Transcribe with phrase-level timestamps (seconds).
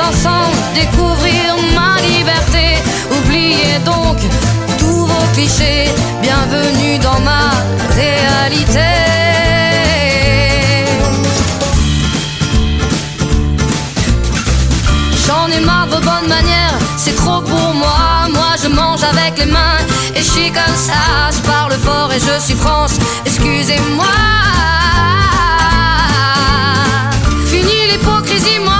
[0.00, 2.78] Ensemble découvrir ma liberté.
[3.10, 4.18] Oubliez donc
[4.78, 5.88] tous vos clichés.
[6.22, 7.50] Bienvenue dans ma
[7.94, 8.90] réalité.
[15.26, 18.28] J'en ai marre de vos bonnes manières, c'est trop pour moi.
[18.32, 19.78] Moi je mange avec les mains
[20.14, 21.30] et je suis comme ça.
[21.32, 22.94] Je parle fort et je suis France,
[23.24, 24.06] excusez-moi.
[27.46, 28.79] Fini l'hypocrisie, moi,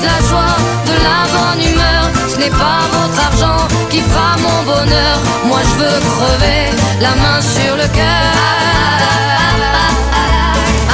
[0.00, 2.02] De la joie, de la bonne humeur.
[2.28, 5.16] Ce n'est pas votre argent qui fera mon bonheur.
[5.46, 6.70] Moi je veux crever
[7.00, 8.32] la main sur le cœur.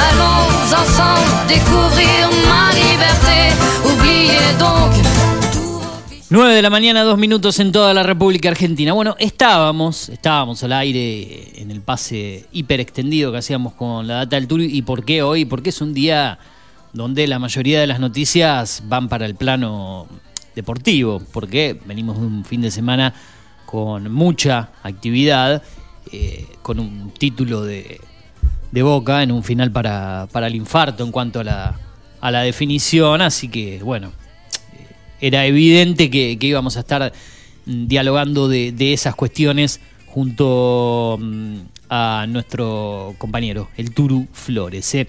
[0.07, 0.45] Allons
[0.81, 3.39] ensemble découvrir ma liberté.
[3.85, 4.91] Oubliez donc.
[5.53, 6.25] tous vos clichés.
[6.29, 8.93] 9 de la mañana, dos minutos en toda la República Argentina.
[8.93, 14.35] Bueno, estábamos, estábamos al aire en el pase hiper extendido que hacíamos con la data
[14.37, 14.61] del tour.
[14.61, 15.45] ¿Y por qué hoy?
[15.45, 16.39] Porque es un día
[16.95, 20.07] donde la mayoría de las noticias van para el plano
[20.55, 23.13] deportivo, porque venimos de un fin de semana
[23.65, 25.61] con mucha actividad,
[26.13, 27.99] eh, con un título de,
[28.71, 31.79] de Boca en un final para, para el infarto en cuanto a la,
[32.21, 34.13] a la definición, así que bueno,
[35.19, 37.11] era evidente que, íbamos a estar
[37.65, 41.57] dialogando de, de esas cuestiones junto mm,
[41.89, 44.95] a nuestro compañero, el Turu Flores.
[44.95, 45.07] ¿eh?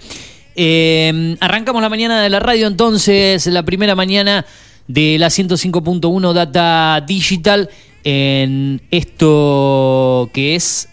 [0.59, 4.43] Eh, arrancamos la mañana de la radio entonces, la primera mañana
[4.87, 7.69] de la 105.1 Data Digital
[8.03, 10.89] en esto que es...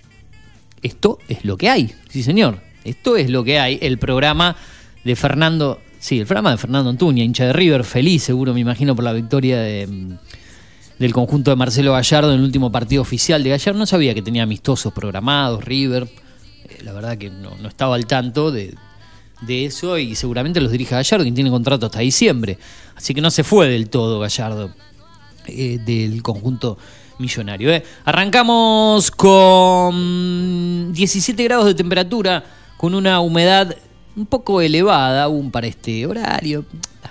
[0.82, 4.54] Esto es lo que hay, sí señor, esto es lo que hay, el programa
[5.02, 8.94] de Fernando, sí, el programa de Fernando Antuña, hincha de River, feliz seguro me imagino
[8.94, 10.12] por la victoria mm,
[10.98, 13.78] del conjunto de Marcelo Gallardo en el último partido oficial de Gallardo.
[13.78, 16.06] No sabía que tenía amistosos programados, River.
[16.68, 18.74] Eh, la verdad que no estaba al tanto de,
[19.46, 22.58] de eso y seguramente los dirige Gallardo, quien tiene contrato hasta diciembre.
[22.96, 24.70] Así que no se fue del todo Gallardo
[25.46, 26.78] eh, del conjunto
[27.18, 27.72] millonario.
[27.72, 27.84] eh.
[28.04, 32.44] Arrancamos con 17 grados de temperatura,
[32.76, 33.74] con una humedad
[34.16, 36.64] un poco elevada aún para este horario.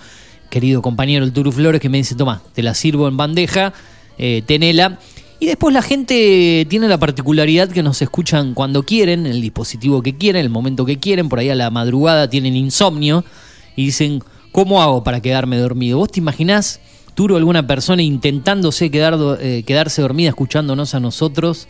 [0.49, 3.73] querido compañero el Turu Flores, que me dice, toma, te la sirvo en bandeja
[4.17, 4.97] Tenela.
[5.39, 10.01] Y después la gente tiene la particularidad que nos escuchan cuando quieren, en el dispositivo
[10.01, 13.25] que quieren, el momento que quieren, por ahí a la madrugada tienen insomnio
[13.75, 15.97] y dicen, ¿cómo hago para quedarme dormido?
[15.97, 16.79] ¿Vos te imaginás,
[17.15, 21.67] Turo, alguna persona intentándose quedar, eh, quedarse dormida escuchándonos a nosotros,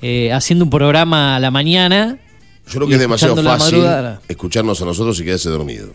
[0.00, 2.18] eh, haciendo un programa a la mañana?
[2.66, 3.84] Yo creo que es demasiado fácil
[4.28, 5.92] escucharnos a nosotros y quedarse dormido.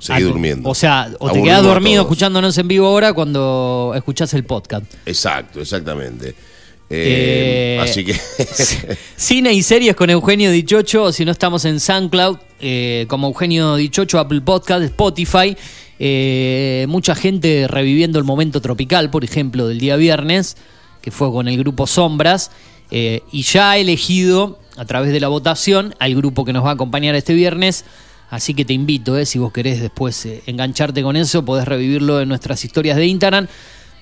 [0.00, 0.68] Seguir Ah, durmiendo.
[0.68, 4.84] O sea, o te a dormido escuchándonos en vivo ahora cuando escuchás el podcast.
[5.06, 6.34] Exacto, exactamente.
[6.90, 8.14] Eh, Eh, así que.
[9.16, 14.18] Cine y series con Eugenio Dichocho, si no estamos en SoundCloud, eh, como Eugenio Dichocho,
[14.18, 15.56] Apple Podcast, Spotify.
[15.98, 20.56] Eh, mucha gente reviviendo el momento tropical, por ejemplo, del día viernes,
[21.02, 22.50] que fue con el grupo Sombras,
[22.90, 26.70] eh, y ya ha elegido a través de la votación al grupo que nos va
[26.70, 27.84] a acompañar este viernes.
[28.30, 32.20] Así que te invito, eh, si vos querés después eh, engancharte con eso, podés revivirlo
[32.20, 33.48] en nuestras historias de Instagram.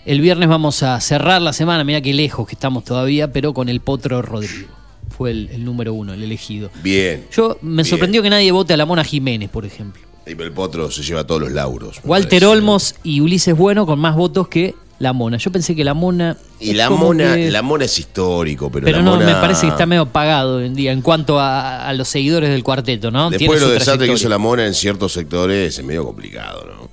[0.04, 3.68] El viernes vamos a cerrar la semana, mira qué lejos que estamos todavía, pero con
[3.68, 4.68] el Potro Rodrigo.
[5.16, 6.70] Fue el, el número uno, el elegido.
[6.82, 7.26] Bien.
[7.32, 7.84] Yo me Bien.
[7.86, 10.02] sorprendió que nadie vote a la Mona Jiménez, por ejemplo.
[10.26, 12.00] Y el potro se lleva todos los lauros.
[12.04, 12.46] Walter parece.
[12.46, 15.36] Olmos y Ulises Bueno con más votos que la Mona.
[15.36, 16.36] Yo pensé que la Mona.
[16.60, 19.62] Y la mona, que- la mona es histórico, pero, Pero la no, mona- me parece
[19.62, 23.10] que está medio pagado hoy en día en cuanto a, a los seguidores del cuarteto,
[23.10, 23.30] ¿no?
[23.30, 26.88] Después de lo desastre que hizo la mona en ciertos sectores es medio complicado, ¿no?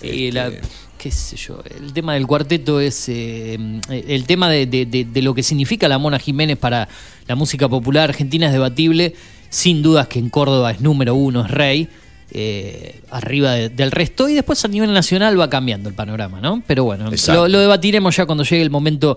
[0.00, 0.50] Sí, Este, la-
[0.96, 3.58] qué sé yo, el tema del cuarteto es eh,
[3.90, 6.88] el tema de, de- de- de lo que significa la Mona Jiménez para
[7.26, 9.14] la música popular argentina es debatible,
[9.50, 11.88] sin dudas que en Córdoba es número uno, es rey,
[12.32, 16.62] eh, arriba de- del resto, y después a nivel nacional va cambiando el panorama, ¿no?
[16.66, 19.16] Pero bueno, lo, lo debatiremos ya cuando llegue el momento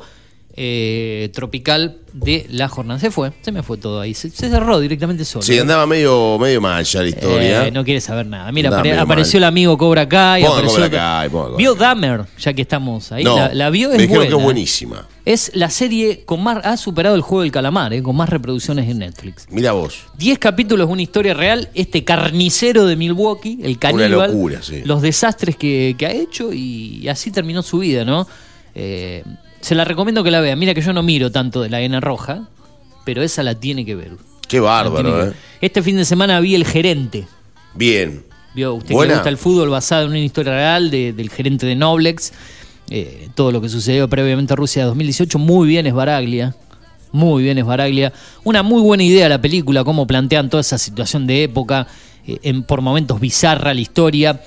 [0.53, 2.99] eh, tropical de la jornada.
[2.99, 5.43] Se fue, se me fue todo ahí, se, se cerró directamente solo.
[5.43, 7.67] Sí, andaba medio, medio mal ya la historia.
[7.67, 8.51] Eh, no quiere saber nada.
[8.51, 9.43] Mira, apare- apareció mal.
[9.43, 10.41] el amigo Cobra Kai.
[10.43, 11.75] Ponga apareció Cobra otro- Kai, ponga Cobra Vio.
[11.75, 13.23] Dahmer, ya que estamos ahí.
[13.23, 14.27] No, la, la vio, me es buena.
[14.29, 15.07] que es buenísima.
[15.23, 16.65] Es la serie con más.
[16.65, 19.45] Ha superado el juego del calamar, eh, con más reproducciones en Netflix.
[19.49, 20.03] Mira vos.
[20.17, 21.69] 10 capítulos, una historia real.
[21.75, 24.11] Este carnicero de Milwaukee, el caníbal.
[24.31, 24.81] locura, sí.
[24.83, 28.27] Los desastres que, que ha hecho y así terminó su vida, ¿no?
[28.75, 29.23] Eh,
[29.61, 30.55] se la recomiendo que la vea.
[30.55, 32.47] Mira que yo no miro tanto de la N roja,
[33.05, 34.11] pero esa la tiene que ver.
[34.47, 35.33] Qué bárbaro, que ¿eh?
[35.61, 37.27] Este fin de semana vi El Gerente.
[37.73, 38.23] Bien.
[38.53, 39.13] Vio, usted que Buena.
[39.13, 42.33] le gusta el fútbol basado en una historia real de- del gerente de Noblex,
[42.89, 46.53] eh, todo lo que sucedió previamente a Rusia 2018, muy bien es Baraglia,
[47.13, 48.11] muy bien es Baraglia.
[48.43, 51.87] Una muy buena idea la película, cómo plantean toda esa situación de época,
[52.27, 54.41] eh, en, por momentos bizarra la historia.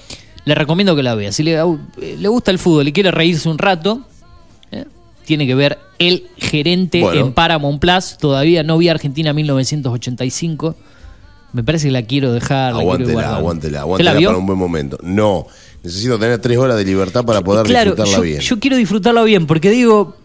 [0.45, 1.33] Le recomiendo que la vea.
[1.33, 4.03] Si le, eh, le gusta el fútbol y quiere reírse un rato,
[5.25, 7.21] tiene que ver El Gerente Bueno.
[7.27, 8.17] en Paramount Plus.
[8.19, 10.77] Todavía no vi Argentina 1985.
[11.53, 12.73] Me parece que la quiero dejar.
[12.75, 14.29] Aguántela, aguántela, ¿Usted la aguántela vio?
[14.29, 14.99] para un buen momento.
[15.03, 15.47] No,
[15.83, 18.41] necesito tener tres horas de libertad para poder claro, disfrutarla yo, bien.
[18.41, 20.17] yo quiero disfrutarla bien, porque digo,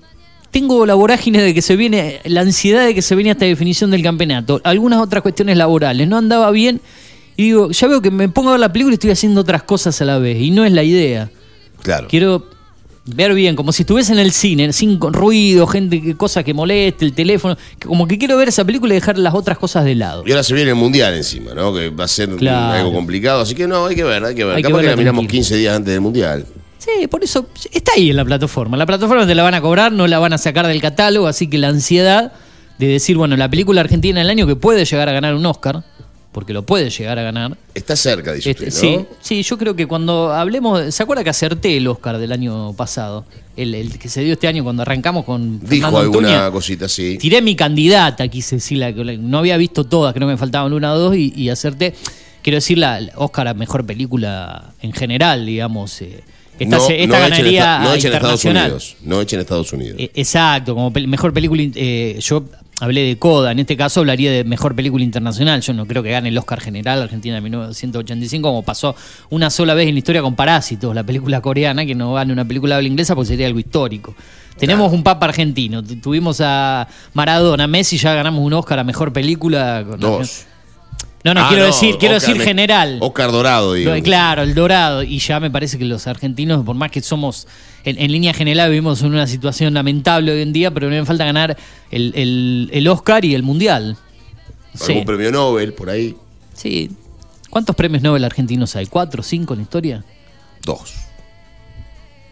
[0.50, 3.92] tengo la vorágine de que se viene, la ansiedad de que se viene esta definición
[3.92, 6.82] del campeonato, algunas otras cuestiones laborales, no andaba bien,
[7.38, 9.62] y digo, ya veo que me pongo a ver la película y estoy haciendo otras
[9.64, 11.30] cosas a la vez, y no es la idea.
[11.84, 12.08] claro.
[12.10, 12.46] Quiero
[13.16, 17.14] ver bien, como si estuviese en el cine, sin ruido, gente, cosas que moleste, el
[17.14, 20.24] teléfono, como que quiero ver esa película y dejar las otras cosas de lado.
[20.26, 21.74] Y ahora se viene el mundial encima, ¿no?
[21.74, 22.78] Que va a ser Claro.
[22.80, 23.42] algo complicado.
[23.42, 24.56] Así que no, hay que ver, hay que ver.
[24.56, 25.42] Hay Capaz que, la miramos tranquilo.
[25.44, 26.46] 15 días antes del mundial.
[26.78, 28.78] Sí, por eso está ahí en la plataforma.
[28.78, 31.48] La plataforma te la van a cobrar, no la van a sacar del catálogo, así
[31.48, 32.32] que la ansiedad
[32.78, 35.84] de decir, bueno, la película argentina del año que puede llegar a ganar un Oscar,
[36.32, 37.58] porque lo puede llegar a ganar.
[37.74, 39.00] Está cerca, dice Este, usted, ¿no?
[39.00, 42.74] sí, sí, yo creo que cuando hablemos, ¿se acuerda que acerté el Oscar del año
[42.74, 43.26] pasado?
[43.58, 46.52] El, el que se dio este año cuando arrancamos con Dijo Fernando alguna Antuña.
[46.52, 47.18] cosita así.
[47.18, 50.72] Tiré mi candidata, quise decir, la, que- no había visto todas, creo que me faltaban
[50.74, 51.94] una o dos y, y acerté.
[52.42, 56.02] Quiero decir, la, la Oscar a mejor película en general, digamos.
[56.02, 56.24] eh,
[56.60, 58.66] esta no, esta no echen ganaría esta- no a echen Estados internacional.
[58.72, 58.96] Unidos.
[59.04, 59.96] No echen Estados Unidos.
[60.00, 61.64] Eh, exacto, como pel- mejor película.
[61.76, 62.44] eh, yo
[62.80, 65.62] hablé de Coda, en este caso hablaría de mejor película internacional.
[65.62, 68.96] Yo no creo que gane el Oscar general Argentina de 1985, como pasó
[69.30, 72.46] una sola vez en la historia con Parásitos, la película coreana, que no gane una
[72.46, 74.16] película habla inglesa porque sería algo histórico.
[74.58, 79.14] Tenemos un papa argentino, tu- tuvimos a Maradona, Messi, ya ganamos un Oscar a mejor
[79.14, 79.86] película.
[79.88, 80.46] con- Dos.
[81.24, 82.98] No, no, Ah, quiero decir, quiero Oscar decir general.
[83.02, 83.94] Oscar Dorado, digo.
[83.94, 85.04] Lo- Claro, el dorado.
[85.04, 87.46] Y ya me parece que los argentinos, por más que somos,
[87.84, 91.26] en, en línea general, vivimos en una situación lamentable hoy en día, pero me falta
[91.26, 91.58] ganar
[91.92, 93.98] el, el- el Oscar y el Mundial.
[94.76, 94.92] Sí.
[94.94, 96.16] Algún premio Nobel por ahí.
[96.54, 96.92] sí.
[97.50, 98.86] ¿Cuántos premios Nobel argentinos hay?
[98.86, 100.06] ¿Cuatro, cinco en la historia?
[100.64, 100.94] Dos.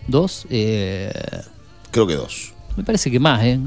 [0.08, 0.46] ¿Dos?
[0.52, 1.12] Eh,
[1.90, 2.54] Creo que dos.
[2.76, 3.60] me parece que más, ¿eh?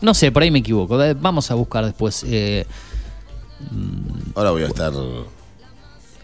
[0.00, 0.96] No sé, por ahí me equivoco.
[1.20, 2.24] Vamos a buscar después.
[2.28, 2.64] eh,
[4.36, 4.92] Ahora voy a estar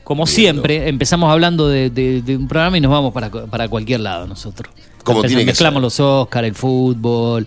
[0.04, 4.00] Como siempre, empezamos hablando de, de- de un programa y nos vamos para, para cualquier
[4.00, 4.72] lado nosotros.
[5.04, 5.82] Como Empezamos- tiene que Mezclamos ser.
[5.82, 7.46] los Oscar, el fútbol.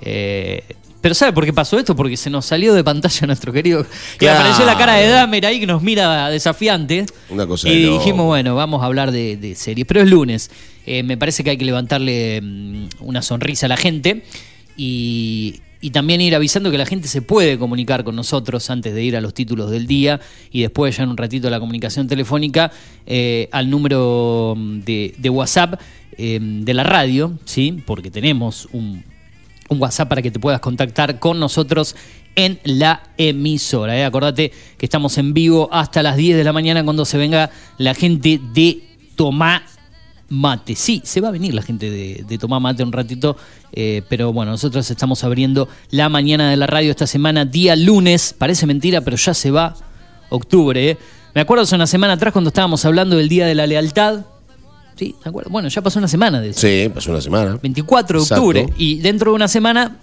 [0.00, 0.62] eh,
[1.00, 1.94] pero ¿sabe por qué pasó esto?
[1.94, 3.82] Porque se nos salió de pantalla nuestro querido.
[3.82, 4.40] Y Claro.
[4.40, 7.06] apareció la cara de Dahmer ahí que nos mira desafiante.
[7.28, 7.98] Una cosa Y de loco.
[7.98, 9.86] dijimos, bueno, vamos a hablar de, de series.
[9.86, 10.50] Pero es lunes.
[10.84, 14.24] Eh, me parece que hay que levantarle mm, una sonrisa a la gente.
[14.76, 19.04] Y, y también ir avisando que la gente se puede comunicar con nosotros antes de
[19.04, 22.72] ir a los títulos del día y después ya en un ratito la comunicación telefónica
[23.06, 25.80] eh, al número mm, de, WhatsApp
[26.18, 27.84] eh, de la radio, ¿sí?
[27.86, 29.04] Porque tenemos un,
[29.68, 31.94] un WhatsApp para que te puedas contactar con nosotros
[32.34, 33.96] en la emisora.
[33.96, 34.04] ¿eh?
[34.04, 37.94] Acordate que estamos en vivo hasta las 10 de la mañana cuando se venga la
[37.94, 38.82] gente de
[39.14, 39.62] Tomá
[40.28, 40.74] Mate.
[40.74, 43.36] Sí, se va a venir la gente de, de Tomá Mate un ratito,
[43.72, 48.34] eh, pero bueno, nosotros estamos abriendo la mañana de la radio esta semana, día lunes.
[48.36, 49.74] Parece mentira, pero ya se va
[50.30, 50.90] octubre.
[50.90, 50.98] ¿eh?
[51.34, 54.24] Me acuerdo hace una semana atrás cuando estábamos hablando del Día de la Lealtad.
[54.96, 55.52] Sí, ¿te acuerdas?
[55.52, 56.60] Bueno, ya pasó una semana de eso.
[56.60, 57.58] Sí, pasó una semana.
[57.62, 58.42] 24 de Exacto.
[58.42, 58.66] octubre.
[58.78, 59.98] Y dentro de una semana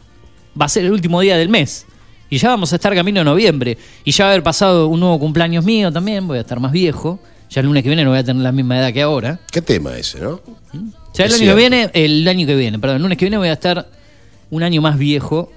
[0.59, 1.85] va a ser el último día del mes.
[2.29, 3.77] Y ya vamos a estar camino de noviembre.
[4.05, 6.27] Y ya va a haber pasado un nuevo cumpleaños mío también.
[6.27, 7.19] Voy a estar más viejo.
[7.53, 9.39] Ya el lunes que viene no voy a tener la misma edad que ahora.
[9.51, 10.41] ¿Qué tema ese, no?
[11.13, 13.37] Ya el Es año que viene, el año que viene, perdón, el lunes que viene
[13.37, 13.87] voy a estar
[14.49, 15.51] un año más viejo.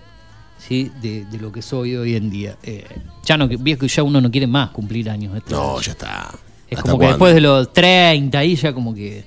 [0.58, 0.90] ¿sí?
[1.00, 2.56] De, de lo que soy hoy en día.
[2.62, 2.84] Eh,
[3.24, 5.34] ya no, viejo, ya uno no quiere más cumplir años.
[5.36, 6.30] Esto No, ya está.
[6.68, 9.24] es ¿Hasta como que después de los 30 ahí ya como que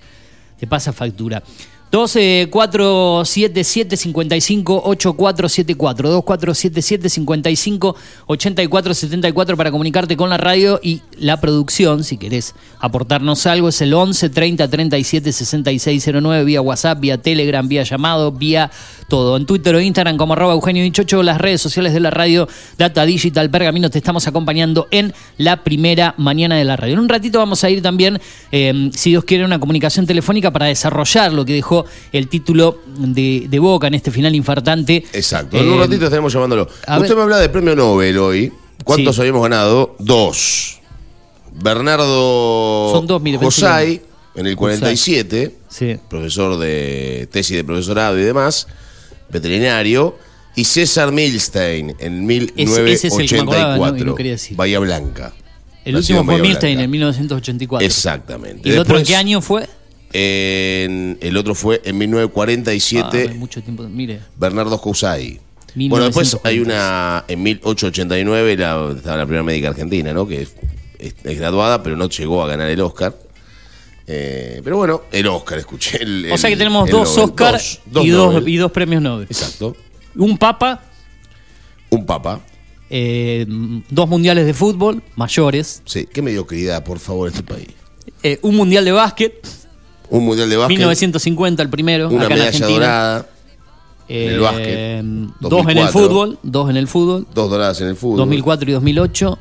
[0.60, 1.42] te pasa factura.
[1.92, 7.96] 12 477 55 8474 2477 55
[8.28, 13.94] 8474 para comunicarte con la radio y la producción si querés aportarnos algo es el
[13.94, 18.70] 11 30 37 6609 vía WhatsApp, vía Telegram, vía llamado, vía
[19.08, 19.36] todo.
[19.36, 23.04] En Twitter o Instagram como arroba Eugenio Dichocho, las redes sociales de la radio Data
[23.06, 26.94] Digital Pergamino te estamos acompañando en la primera mañana de la radio.
[26.94, 30.68] En un ratito vamos a ir también, eh, si Dios quiere, una comunicación telefónica para
[30.68, 31.79] desarrollar lo que dejó
[32.12, 35.04] el título de, de Boca en este final infartante.
[35.14, 35.58] Exacto.
[35.58, 36.64] En un Eh, ratito estaremos llamándolo.
[36.68, 37.16] Usted ver.
[37.16, 38.52] me habla de premio Nobel hoy.
[38.84, 39.22] ¿Cuántos Sí.
[39.22, 39.96] habíamos ganado?
[40.00, 40.80] Dos.
[41.54, 44.02] Bernardo Son dos, mire, pensé Josay,
[44.36, 45.98] en el 47, Sí.
[46.10, 48.68] profesor de tesis de profesorado y demás,
[49.30, 50.18] veterinario.
[50.56, 54.16] Y César Milstein, en Ese- ese es el que me acordaba, 1984, no, y no
[54.16, 54.58] quería decir.
[54.58, 55.34] Bahía Blanca.
[55.86, 56.84] El último fue Milstein Blanca.
[56.86, 57.86] en 1984.
[57.86, 58.68] Exactamente.
[58.68, 59.68] ¿Y el otro en qué año fue?
[60.14, 63.84] En- el otro fue en Ah, 1947, mucho tiempo.
[63.84, 64.20] Mire.
[64.38, 65.40] Bernardo Jousay.
[65.76, 66.50] Bueno, después 1940.
[66.50, 70.28] hay una, en 1889, la, estaba la primera médica argentina, ¿no?
[70.28, 70.54] Que es,
[70.98, 73.16] es- es graduada, pero no llegó a ganar el Oscar.
[74.08, 76.02] Eh, pero bueno, el Oscar, escuché.
[76.02, 77.30] El, o sea que tenemos dos Nobel.
[77.30, 78.50] Oscar Dos, dos y, dos, Nobel.
[78.50, 79.28] y dos premios Nobel.
[79.30, 79.76] Exacto.
[80.16, 80.82] Un Papa,
[81.92, 82.42] Un papa.
[82.90, 87.68] eh, dos mundiales de fútbol mayores, Sí, qué mediocridad, por favor, este país.
[88.24, 89.48] eh, un mundial de básquet,
[90.10, 92.80] Un mundial de básquet, 1950 el primero, una acá en medalla Argentina.
[92.80, 93.26] dorada,
[94.08, 94.66] Eh, en el básquet,
[95.04, 95.92] dos en el 2004.
[95.92, 98.18] fútbol, dos en el fútbol, dos doradas en el fútbol.
[98.18, 99.38] 2004 y 2008.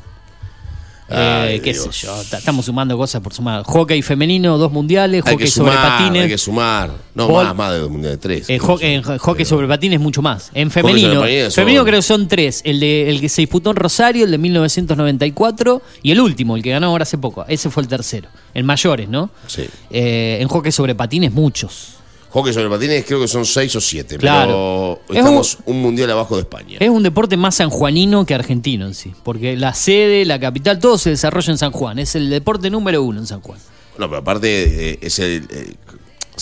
[1.11, 1.85] Eh, qué Dios.
[1.97, 3.63] sé yo, ta- estamos sumando cosas por sumar.
[3.65, 6.23] Hockey femenino, dos mundiales, Hay hockey que sobre patines.
[6.25, 6.91] hay que sumar.
[7.15, 8.51] No, más, más de dos mundiales, tres.
[8.51, 10.51] Eh, hockey, en hockey sobre patines mucho más.
[10.55, 12.61] En femenino, femenino son- creo que son tres.
[12.65, 16.63] El de el que se disputó en Rosario, el de 1994 y el último, el
[16.63, 17.45] que ganó ahora hace poco.
[17.49, 18.29] Ese fue el tercero.
[18.55, 19.31] En mayores, ¿no?
[19.47, 19.65] Sí.
[19.91, 21.95] Eh, en hockey sobre patines muchos.
[22.31, 25.01] Hockey sobre patines creo que son seis o siete, Claro.
[25.07, 26.77] pero Es estamos un mundial abajo de España.
[26.81, 30.99] Es un deporte más sanjuanino que argentino en sí, porque la sede, la capital, todo
[30.99, 31.99] se desarrolla en San Juan.
[31.99, 33.59] Es el deporte número uno en San Juan.
[33.99, 35.45] No, pero aparte eh, es el...
[35.51, 35.75] eh,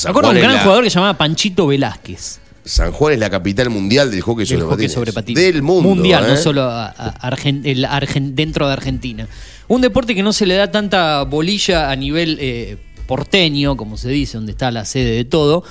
[0.05, 2.41] Me acuerdo Juan un gran la, jugador que se llamaba Panchito Velázquez.
[2.65, 4.93] San Juan es la capital mundial del hockey sobre hockey patines.
[4.93, 5.43] sobre patines.
[5.45, 5.89] Del mundo.
[5.89, 6.31] Mundial, ¿eh?
[6.31, 9.29] no solo a- a- Argen- el Argen- dentro de Argentina.
[9.69, 14.09] Un deporte que no se le da tanta bolilla a nivel eh, porteño, como se
[14.09, 15.63] dice, donde está la sede de todo.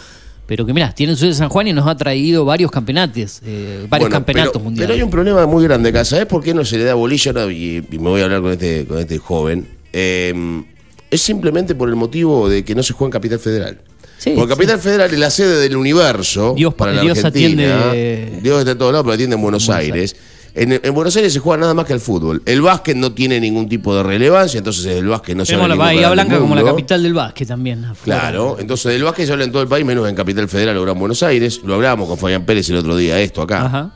[0.48, 3.42] Pero que mirá, tiene su sede en San Juan y nos ha traído varios campeonatos,
[3.44, 4.88] eh, varios Bueno, campeonatos pero, mundiales.
[4.88, 6.06] Pero hay un problema muy grande acá.
[6.06, 7.32] ¿Sabes por qué no se le da bolilla?
[7.52, 9.68] Y, y me voy a hablar con este, con este joven.
[9.92, 10.64] Eh,
[11.10, 13.82] es simplemente por el motivo de que no se juega en Capital Federal.
[14.20, 14.58] Sí, Porque sí.
[14.60, 17.90] Capital Federal es la sede del universo Dios- para la Dios Argentina.
[17.90, 20.16] atiende- Dios está en todos lados, pero atiende en Buenos, Buenos Aires.
[20.56, 22.42] En, en Buenos Aires se juega nada más que el fútbol.
[22.46, 25.76] El básquet no tiene ningún tipo de relevancia, entonces el básquet no se habla la
[25.76, 27.84] Bahía Blanca como la capital del básquet también.
[27.84, 28.22] afuera.
[28.22, 30.94] Claro, entonces del básquet se habla en todo el país, menos en Capital Federal, ahora
[30.94, 31.60] en Buenos Aires.
[31.66, 33.66] Lo hablábamos con Fabián Pérez el otro día, esto acá.
[33.66, 33.92] Ajá.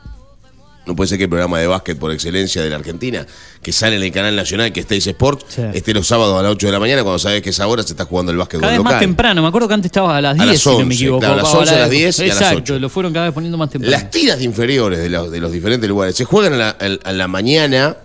[0.89, 3.27] No puede ser que el programa de básquet por excelencia de la Argentina,
[3.61, 5.61] que sale en el canal nacional, que es Teis Sport, Sí.
[5.75, 7.93] esté los sábados a las 8 de la mañana, cuando sabes que esa hora se
[7.93, 8.81] está jugando el básquet local.
[8.83, 9.41] más temprano.
[9.43, 11.19] Me acuerdo que antes estabas a las A 10, las si no me 11, equivoco.
[11.19, 12.79] claro, a las o 11, a las 10 y a las Exacto, 8.
[12.79, 13.91] lo fueron cada vez poniendo más temprano.
[13.91, 16.69] Las tiras inferiores de los, de los diferentes lugares se juegan a la,
[17.03, 17.95] a la mañana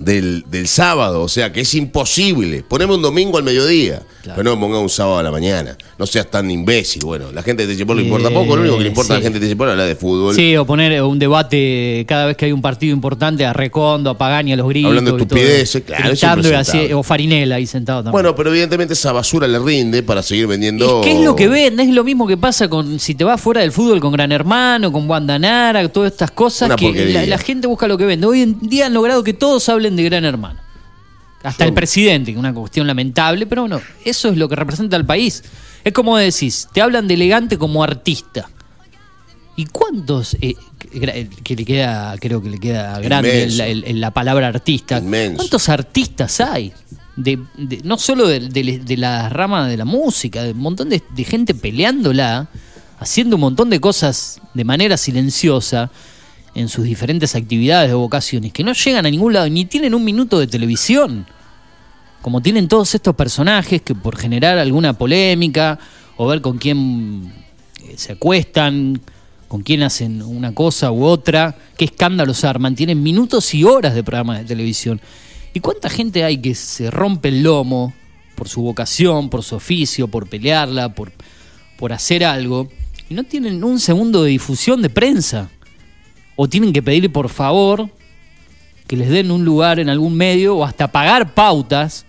[0.00, 2.64] del, del sábado, o sea que es imposible.
[2.66, 5.76] Poneme un domingo al mediodía, pero no me ponga un sábado a la mañana.
[5.98, 7.02] No seas tan imbécil.
[7.04, 9.16] Bueno, la gente de Techepol le importa Eh, poco, lo único que le importa a
[9.18, 10.34] la gente de Techepol es hablar de fútbol.
[10.34, 14.18] Sí, o poner un debate cada vez que hay un partido importante a Recondo, a
[14.18, 14.88] Pagani, a los gritos.
[14.88, 18.12] Hablando de estupideces, claro, es así, o Farinela ahí sentado también.
[18.12, 21.00] Bueno, pero evidentemente esa basura le rinde para seguir vendiendo.
[21.00, 21.82] ¿Y qué es lo que vende?
[21.82, 24.90] Es lo mismo que pasa con si te vas fuera del fútbol con Gran Hermano,
[24.90, 28.26] con Guandanara, todas estas cosas Una que la gente busca lo que vende.
[28.26, 30.60] Hoy en día han logrado que todos hablen de Gran Hermano.
[31.42, 34.56] Hasta Yo- el presidente, que es una cuestión lamentable, pero bueno, eso es lo que
[34.56, 35.42] representa al país.
[35.82, 38.48] Es como decís, te hablan de elegante como artista.
[39.56, 40.54] ¿Y cuántos, eh,
[41.44, 45.36] que le queda, creo que le queda grande la, el- la palabra artista, Inmenso.
[45.36, 46.72] cuántos artistas hay?
[47.16, 51.24] De, de- no solo de, de- la rama de la música, de un montón de
[51.24, 52.48] gente peleándola,
[52.98, 55.90] haciendo un montón de cosas de manera silenciosa
[56.54, 60.04] en sus diferentes actividades o vocaciones, que no llegan a ningún lado, ni tienen un
[60.04, 61.26] minuto de televisión
[62.22, 65.78] como tienen todos estos personajes que por generar alguna polémica
[66.16, 67.32] o ver con quién
[67.82, 69.00] eh, se acuestan,
[69.48, 74.04] con quién hacen una cosa u otra, qué escándalos arman, tienen minutos y horas de
[74.04, 75.00] programas de televisión.
[75.54, 77.92] ¿Y cuánta gente hay que se rompe el lomo
[78.34, 81.12] por su vocación, por su oficio, por pelearla, por,
[81.78, 82.68] por hacer algo,
[83.08, 85.50] y no tienen un segundo de difusión de prensa?
[86.42, 87.90] O tienen que pedir por favor
[88.86, 92.06] que les den un lugar en algún medio o hasta pagar pautas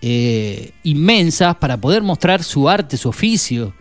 [0.00, 3.74] eh, inmensas para poder mostrar su arte, su oficio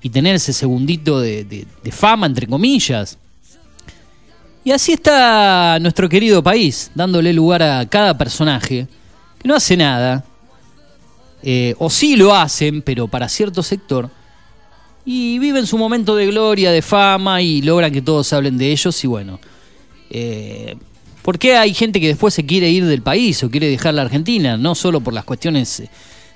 [0.00, 3.18] y tener ese segundito de, de- fama, entre comillas.
[4.62, 8.86] Y así está nuestro querido país, dándole lugar a cada personaje
[9.40, 10.24] que no hace nada,
[11.42, 14.08] eh, o sí lo hacen, pero para cierto sector,
[15.10, 19.02] y viven su momento de gloria, de fama, y logran que todos hablen de ellos,
[19.04, 19.40] y bueno,
[20.10, 20.76] eh,
[21.22, 24.02] ¿por qué hay gente que después se quiere ir del país o quiere dejar la
[24.02, 24.58] Argentina?
[24.58, 25.82] No solo por las cuestiones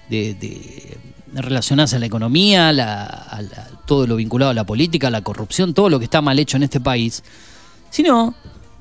[0.09, 0.97] de,
[1.35, 3.43] relacionadas a la economía, la- a
[3.87, 6.57] todo lo vinculado a la política, a la corrupción, todo lo que está mal hecho
[6.57, 7.23] en este país,
[7.91, 8.35] sino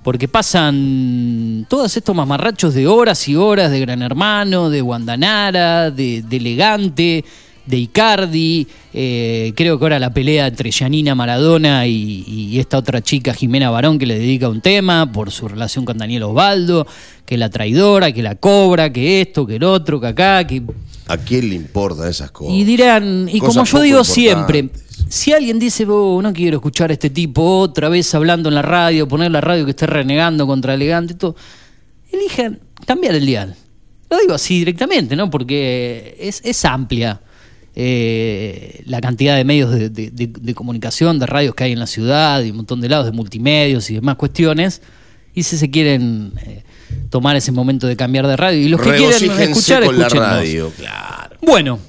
[0.03, 6.21] porque pasan todos estos mamarrachos de horas y horas de Gran Hermano, de Guandanara, de,
[6.21, 7.25] de Elegante,
[7.65, 13.01] de Icardi, eh, creo que ahora la pelea entre Yanina Maradona y, y esta otra
[13.01, 16.87] chica Jimena Barón que le dedica un tema por su relación con Daniel Osvaldo,
[17.25, 20.63] que la traidora, que la cobra, que esto, que el otro, que acá, que
[21.07, 22.53] ¿A quién le importan esas cosas?
[22.53, 24.69] y dirán, y Cosas como yo digo siempre,
[25.07, 28.61] si alguien dice, "Oh, no quiero escuchar a este tipo otra vez hablando en la
[28.61, 31.35] radio, poner la radio que esté renegando contra elegante y todo,
[32.11, 33.55] elijan cambiar el dial.
[34.09, 35.29] Lo digo así directamente, ¿no?
[35.29, 37.21] Porque es, es amplia
[37.75, 41.79] eh, la cantidad de medios de, de- de- de comunicación, de radios que hay en
[41.79, 44.81] la ciudad, y un montón de lados de multimedios y demás cuestiones.
[45.33, 46.63] Y si se quieren eh,
[47.09, 50.07] tomar ese momento de cambiar de radio, y los que quieren Regocíjense escuchar, con la
[50.07, 50.35] escúchennos.
[50.35, 51.37] radio, claro.
[51.41, 51.79] Bueno,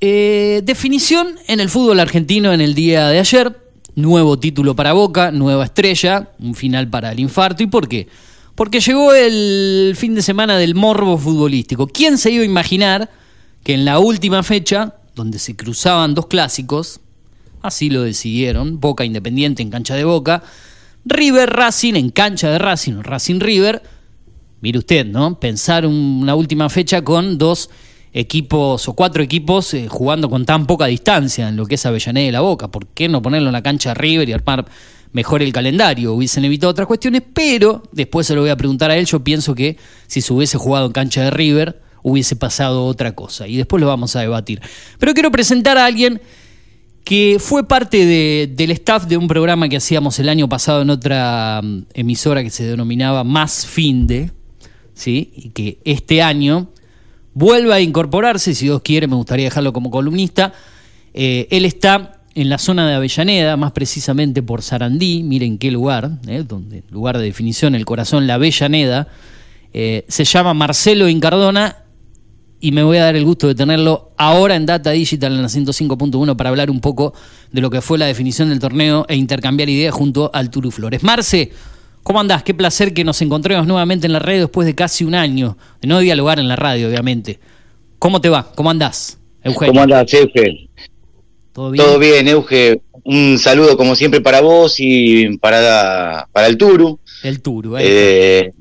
[0.00, 3.56] eh, definición en el fútbol argentino en el día de ayer.
[3.96, 7.62] Nuevo título para Boca, nueva estrella, un final para el infarto.
[7.62, 8.06] ¿Y por qué?
[8.54, 11.86] Porque llegó el fin de semana del morbo futbolístico.
[11.86, 13.10] ¿Quién se iba a imaginar
[13.64, 17.00] que en la última fecha, donde se cruzaban dos clásicos,
[17.62, 20.44] así lo decidieron, Boca Independiente en cancha de Boca,
[21.04, 23.82] River Racing en cancha de Racing, Racing River,
[24.60, 25.40] mire usted, ¿no?
[25.40, 27.70] Pensar un- una última fecha con dos
[28.12, 32.28] equipos o cuatro equipos eh, jugando con tan poca distancia en lo que es Avellaneda
[32.28, 32.68] y la Boca.
[32.68, 34.64] ¿Por qué no ponerlo en la cancha de River y armar
[35.12, 36.12] mejor el calendario?
[36.14, 39.06] Hubiesen evitado otras cuestiones, pero después se lo voy a preguntar a él.
[39.06, 39.76] Yo pienso que
[40.06, 43.48] si se hubiese jugado en cancha de River, hubiese pasado otra cosa.
[43.48, 44.60] Y después lo vamos a debatir.
[45.00, 46.20] Pero quiero presentar a alguien
[47.02, 50.90] que fue parte de- del staff de un programa que hacíamos el año pasado en
[50.90, 54.30] otra mm, emisora que se denominaba Más Finde,
[54.94, 55.32] ¿sí?
[55.34, 56.68] y que este año
[57.34, 60.52] vuelve a incorporarse, si Dios quiere, me gustaría dejarlo como columnista.
[61.12, 66.10] Eh, él está en la zona de Avellaneda, más precisamente por Sarandí, miren qué lugar,
[66.28, 66.44] ¿eh?
[66.46, 69.08] donde lugar de definición, el corazón, la Avellaneda.
[69.72, 71.76] Eh, se llama Marcelo Incardona
[72.60, 75.48] y me voy a dar el gusto de tenerlo ahora en Data Digital en la
[75.48, 77.12] 105.1 para hablar un poco
[77.52, 81.02] de lo que fue la definición del torneo e intercambiar ideas junto al Turu Flores.
[81.02, 81.50] Marce,
[82.02, 82.42] ¿cómo andás?
[82.42, 85.88] Qué placer que nos encontremos nuevamente en la red después de casi un año de
[85.88, 87.38] no dialogar en la radio, obviamente.
[87.98, 88.52] ¿Cómo te va?
[88.54, 89.72] ¿Cómo andás, Eugenio?
[89.72, 90.68] ¿Cómo andás, Euge?
[91.52, 91.84] ¿Todo bien?
[91.84, 92.80] Todo bien, Euge.
[93.04, 96.98] Un saludo como siempre para vos y para, para el Turu.
[97.22, 97.82] El Turu, ¿eh?
[97.84, 98.52] Eh,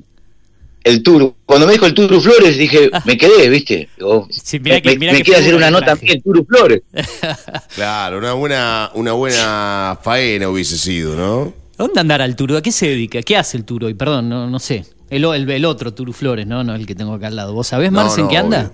[0.86, 1.36] el Turu.
[1.45, 3.89] Cuando me dijo el Turu Flores dije, me quedé, ¿viste?
[3.98, 6.06] Digo, Sí, me que- me- mirá me que quiere hacer una nota a traje.
[6.06, 6.82] mí el Turu Flores.
[7.76, 11.54] Claro, una buena, una buena faena hubiese sido, ¿no?
[11.78, 12.56] ¿Dónde andará el Turu?
[12.56, 13.21] ¿A qué se dedica?
[13.21, 13.95] ¿Qué hace el Turu hoy?
[13.95, 14.86] Perdón, no, no sé.
[15.10, 16.63] El, o- el, el otro, Turu Flores, ¿no?
[16.63, 17.54] No el que tengo acá al lado.
[17.54, 18.60] ¿Vos sabés, No, Marce, en no, qué anda?
[18.62, 18.71] obvio.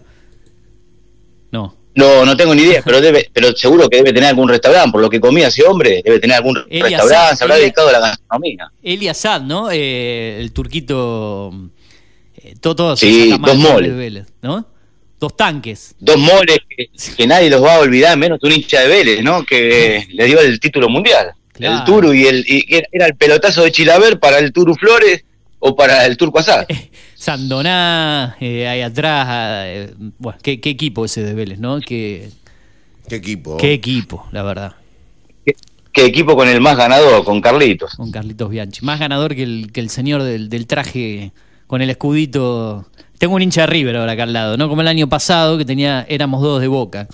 [1.52, 1.76] No.
[1.94, 5.02] No, no tengo ni idea, pero debe, pero seguro que debe tener algún restaurante, por
[5.02, 7.90] lo que comía ese hombre, debe tener algún Eli restaurante, Azad, se habrá Eli- dedicado
[7.90, 8.72] a la gastronomía.
[8.82, 9.70] Eli Assad, ¿no?
[9.72, 11.52] Eh, el turquito.
[12.44, 13.96] Eh, todo, todo Sí, dos de moles.
[13.96, 14.66] Vélez, ¿no?
[15.20, 15.94] Dos tanques.
[16.00, 19.44] Dos moles que, que nadie los va a olvidar, menos un hincha de Vélez, ¿no?
[19.46, 21.32] Que le dio el título mundial.
[21.54, 21.78] Claro.
[21.78, 25.24] El Turu y el y era- el pelotazo de Chilaver para el Turu Flores
[25.60, 26.66] o para el Turco Azad.
[27.16, 29.28] Sandoná, eh, ahí atrás.
[29.68, 31.80] eh, bueno, ¿qué, qué equipo ese de Vélez, ¿no?
[31.80, 32.30] Qué,
[33.08, 33.58] Qué equipo.
[33.58, 34.74] qué equipo, la verdad.
[35.94, 37.96] Qué equipo con el más ganador, con Carlitos.
[37.96, 38.84] Con Carlitos Bianchi.
[38.86, 41.32] Más ganador que el, que el señor del, del traje
[41.72, 42.86] con el escudito.
[43.18, 44.68] Tengo un hincha de River ahora acá al lado, ¿no?
[44.68, 47.08] Como el año pasado que tenía, éramos dos de Boca.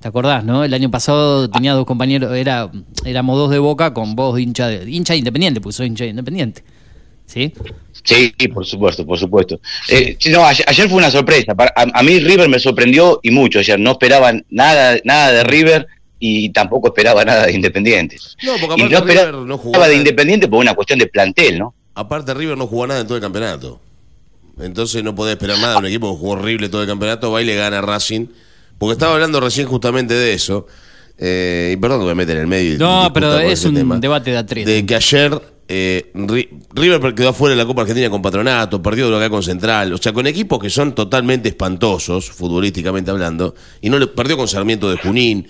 [0.00, 0.64] ¿Te acordás, no?
[0.64, 2.70] El año pasado tenía dos compañeros, era,
[3.04, 6.10] éramos dos de Boca con vos hincha de, hincha de Independiente, porque soy hincha de
[6.10, 6.64] Independiente.
[7.26, 7.52] ¿Sí?
[8.02, 9.60] Sí, por supuesto, por supuesto.
[9.90, 11.54] Eh, no, ayer, ayer fue una sorpresa.
[11.54, 13.78] Para- a, a mí River me sorprendió y mucho ayer.
[13.78, 15.86] No esperaba nada, nada de River
[16.18, 18.16] y tampoco esperaba nada de Independiente.
[18.42, 19.96] No, porque y aparte no esperaba River no jugó de.
[19.96, 21.74] Independiente por una cuestión de plantel, ¿no?
[21.94, 23.80] Aparte River no jugó nada en todo el campeonato.
[24.60, 27.40] Entonces no podés esperar nada de un equipo que jugó horrible todo el campeonato, va
[27.42, 28.26] y le gana a Racing.
[28.78, 30.66] Porque estaba hablando recién justamente de eso.
[31.18, 32.78] Eh, y perdón que me mete en el medio.
[32.78, 33.98] No, pero es un tema.
[33.98, 34.68] debate de atreta.
[34.70, 39.08] De que ayer eh, Ri- River quedó afuera de la Copa Argentina con Patronato, perdió
[39.10, 39.92] de acá con Central.
[39.92, 43.54] O sea, con equipos que son totalmente espantosos, futbolísticamente hablando.
[43.80, 45.46] Y no le perdió con Sarmiento de Junín.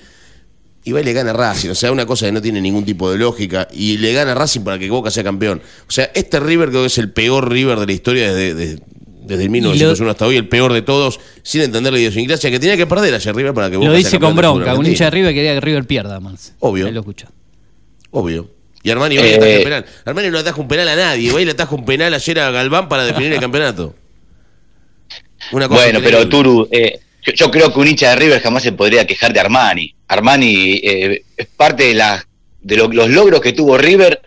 [0.85, 1.71] Y va y le gana a Racing.
[1.71, 3.69] O sea, una cosa que no tiene ningún tipo de lógica.
[3.73, 5.63] Y le gana a Racing para que Boca sea campeón.
[5.87, 8.83] O sea, este River creo que es el peor River de la historia desde, desde,
[9.23, 12.77] desde el 1901 hasta hoy, el peor de todos, sin entender la idiosincrasia que tenía
[12.77, 14.75] que perder ayer River para que Boca Lo sea dice campeón con bronca.
[14.75, 16.55] Un hincha de River quería que River pierda más.
[16.59, 16.87] Obvio.
[16.87, 17.29] Ahí lo escucho.
[18.11, 18.51] Obvio.
[18.83, 19.87] Y Armani va y Eh, le ataja el penal.
[20.05, 21.33] Armani no ataja un penal a nadie.
[21.33, 23.95] Va y le ataja un penal ayer a Galván para definir el campeonato.
[25.53, 26.29] Una cosa Bueno, pero.
[26.29, 29.39] Turu, eh, yo, yo creo que un hincha de River jamás se podría quejar de
[29.39, 29.95] Armani.
[30.13, 32.25] Armani eh, es parte de, la,
[32.61, 34.21] de lo- los logros que tuvo River.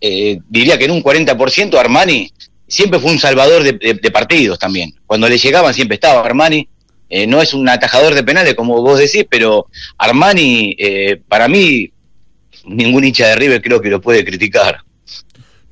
[0.00, 2.30] eh, diría que en un 40% Armani
[2.66, 4.92] siempre fue un salvador de partidos también.
[5.06, 6.68] Cuando le llegaban siempre estaba Armani.
[7.14, 9.66] Eh, no es un atajador de penales como vos decís, pero
[9.98, 11.92] Armani, eh, para mí,
[12.64, 14.80] ningún hincha de River creo que lo puede criticar.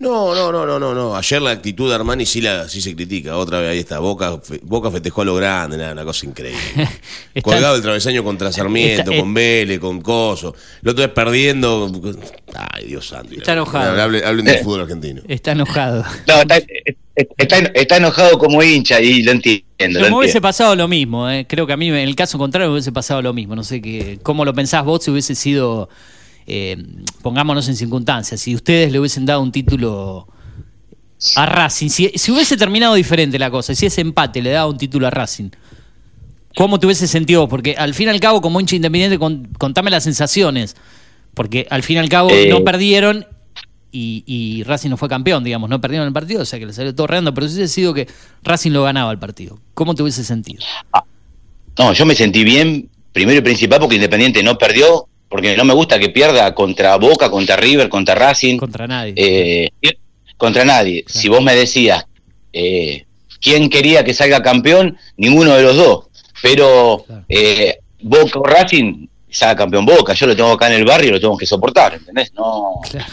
[0.00, 1.14] No, no, no, no, no, no.
[1.14, 3.36] Ayer la actitud de Armani sí, la, sí se critica.
[3.36, 3.98] Otra vez ahí está.
[3.98, 6.58] Boca, fe- Boca festejó a lo grande, nada, una cosa increíble.
[7.34, 10.54] Está- Colgado el travesaño contra Sarmiento, Está- con Vélez, con Coso.
[10.82, 11.92] El otro vez perdiendo.
[12.54, 13.34] Ay, Dios santo.
[13.34, 14.00] Está enojado.
[14.00, 14.64] Hablen, hablen del Eh.
[14.64, 15.20] fútbol argentino.
[15.28, 16.02] Está enojado.
[16.26, 16.58] No, está,
[17.36, 19.60] está, está enojado como hincha y lo entiendo.
[19.60, 20.16] lo Pero me entiendo.
[20.18, 21.44] hubiese pasado lo mismo, eh.
[21.46, 23.54] creo que a mí en el caso contrario me hubiese pasado lo mismo.
[23.54, 25.90] No sé qué, cómo lo pensás vos si hubiese sido,
[26.46, 26.76] eh,
[27.22, 30.26] pongámonos en circunstancias, si ustedes le hubiesen dado un título
[31.37, 34.79] a Racing, si, si hubiese terminado diferente la cosa, si ese empate le daba un
[34.79, 35.50] título a Racing,
[36.57, 37.48] ¿cómo te hubiese sentido?
[37.48, 40.76] Porque al fin y al cabo, como hincha independiente, con- contame las sensaciones,
[41.35, 42.48] porque al fin y al cabo Eh.
[42.50, 43.26] no perdieron
[43.92, 46.72] y, y Racing no fue campeón, digamos, no perdieron el partido, o sea que le
[46.72, 48.09] salió todo redondo, pero si hubiese sido que
[48.42, 50.62] Racing lo ganaba el partido, ¿cómo te hubiese sentido?
[51.79, 55.72] No, yo me sentí bien, primero y principal, porque Independiente no perdió, porque no me
[55.72, 59.14] gusta que pierda contra Boca, contra River, contra Racing, Contra nadie.
[59.16, 59.68] eh,
[60.36, 61.04] contra nadie.
[61.06, 62.04] Si vos me decías
[62.52, 63.04] eh,
[63.40, 66.06] quién quería que salga campeón, ninguno de los dos.
[66.42, 67.24] Pero Claro.
[67.28, 71.12] eh, Boca o Racing, salga campeón Boca, yo lo tengo acá en el barrio y
[71.12, 72.32] lo tengo que soportar, ¿entendés?
[72.34, 73.06] No, Claro.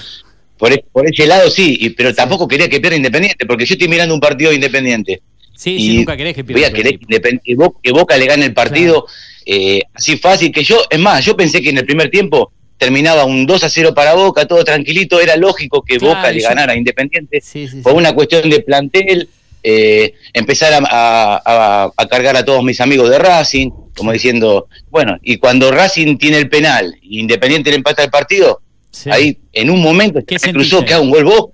[0.58, 3.74] por, e- por ese lado sí, y- pero tampoco quería que pierda Independiente, porque yo
[3.76, 5.22] estoy mirando un partido de Independiente.
[5.56, 7.00] Sí, y sí, nunca querés que voy pierda a querer
[7.44, 9.06] que Bo- que Boca le gane el partido
[9.50, 13.24] eh, así fácil que yo, es más, yo pensé que en el primer tiempo terminaba
[13.26, 16.50] un 2 a 0 para Boca, todo tranquilito, era lógico que Claro, Boca le yo-
[16.50, 17.82] ganara a Independiente Sí, sí, sí.
[17.82, 19.30] por una cuestión de plantel,
[19.64, 21.42] eh, empezar a, a-
[21.86, 26.18] a- a cargar a todos mis amigos de Racing, como diciendo, bueno, y cuando Racing
[26.18, 28.62] tiene el penal Independiente le empata el partido,
[29.10, 31.54] ahí en un momento ¿Qué se cruzó que haga un gol Boca.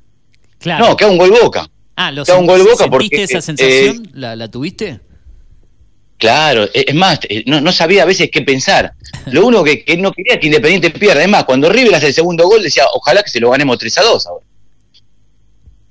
[0.60, 0.88] Claro.
[0.90, 1.68] No, que haga un gol Boca.
[1.96, 4.10] ah, lo que haga un gol sen- Boca ¿sentiste porque, esa eh, sensación?
[4.14, 5.00] ¿La, ¿La tuviste?
[6.24, 8.94] Claro, e- es más, eh, no, no sabía a veces qué pensar.
[9.26, 11.22] Lo único que, que no quería que Independiente pierda.
[11.22, 13.98] Es más, cuando River hace el segundo gol, decía, ojalá que se lo ganemos 3
[13.98, 14.46] a 2 ahora.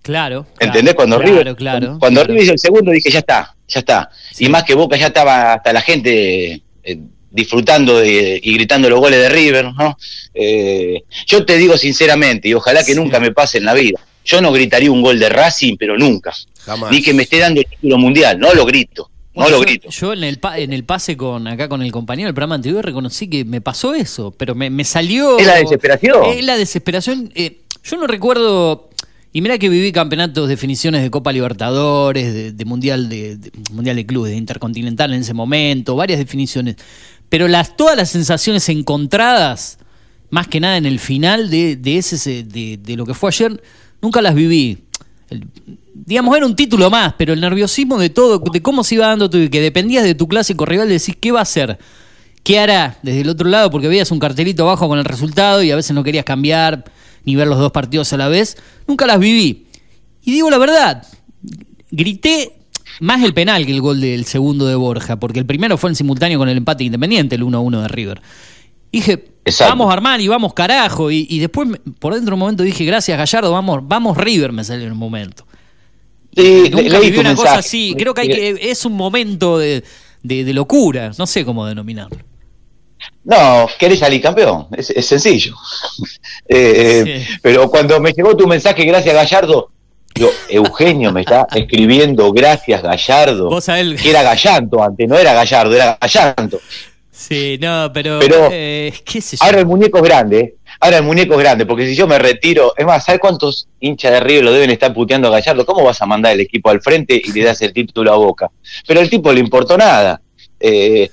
[0.01, 0.47] Claro.
[0.59, 0.95] ¿Entendés?
[0.95, 2.29] Cuando claro, River, claro, cuando claro.
[2.29, 4.11] River hizo el segundo, dije, ya está, ya está.
[4.33, 4.47] Sí.
[4.47, 6.99] Y más que Boca ya estaba hasta la gente eh,
[7.31, 9.99] disfrutando de- y gritando los goles de River, ¿no?
[10.35, 12.99] Eh, yo te digo sinceramente, y ojalá que Sí.
[12.99, 16.33] nunca me pase en la vida, yo no gritaría un gol de Racing, pero nunca.
[16.65, 16.91] Jamás.
[16.91, 19.63] Ni que me esté dando el título mundial, no lo grito, no Bueno, lo yo,
[19.67, 19.89] grito.
[19.91, 22.85] yo en el pa- en el pase con acá con el compañero del programa anterior
[22.85, 25.39] reconocí que me pasó eso, pero me, me salió.
[25.39, 26.25] Es la desesperación.
[26.27, 27.33] Es la desesperación.
[27.35, 28.91] eh, yo no recuerdo.
[29.35, 33.39] Y mira que viví campeonatos, definiciones de Copa Libertadores, de, Mundial de,
[33.73, 36.77] Mundial de Clubes, de Intercontinental en ese momento, varias definiciones.
[37.31, 39.79] Pero las, todas las sensaciones encontradas,
[40.29, 43.63] más que nada en el final de, de ese, de, de, lo que fue ayer,
[44.03, 44.85] nunca las viví.
[45.95, 49.31] Digamos, era un título más, pero el nerviosismo de todo, de cómo se iba dando
[49.33, 51.79] y que dependías de tu clásico rival, de decir, ¿qué va a hacer?
[52.43, 53.71] ¿Qué hará desde el otro lado?
[53.71, 56.85] Porque veías un cartelito abajo con el resultado y a veces no querías cambiar
[57.25, 58.57] ni ver los dos partidos a la vez.
[58.89, 59.67] Nunca las viví.
[60.25, 61.07] Y digo la verdad,
[61.91, 62.59] grité
[63.01, 65.97] más el penal que el gol del segundo de Borja, porque el primero fue en
[65.97, 68.23] simultáneo con el empate independiente, el 1-1 de River.
[68.91, 71.11] Dije, vamos Armani, vamos carajo.
[71.11, 74.87] Y, después, por dentro de un momento, dije, gracias Gallardo, vamos, vamos River, me salió
[74.87, 75.47] en un momento.
[76.35, 77.95] Sí, Nunca viví una cosa así.
[77.97, 79.85] Creo que, hay que es un momento de,
[80.23, 82.19] de locura, no sé cómo denominarlo.
[83.25, 85.55] No, querés salir campeón, es, sencillo.
[86.55, 89.71] Eh, pero cuando me llegó tu mensaje, gracias Gallardo,
[90.15, 95.97] yo, Eugenio me está escribiendo, gracias Gallardo, que era Gallanto antes, no era Gallardo, era
[95.99, 96.61] Gallanto.
[97.15, 98.21] Sí, no, pero,
[98.51, 98.91] eh,
[99.41, 102.73] ahora el muñeco es grande, ahora el muñeco es grande, porque si yo me retiro,
[102.75, 105.67] es más, ¿sabes cuántos hinchas de River lo deben estar puteando a Gallardo?
[105.67, 108.51] ¿Cómo vas a mandar el equipo al frente y le das el título a Boca?
[108.87, 110.23] Pero al tipo le importó nada.
[110.59, 111.11] Eh,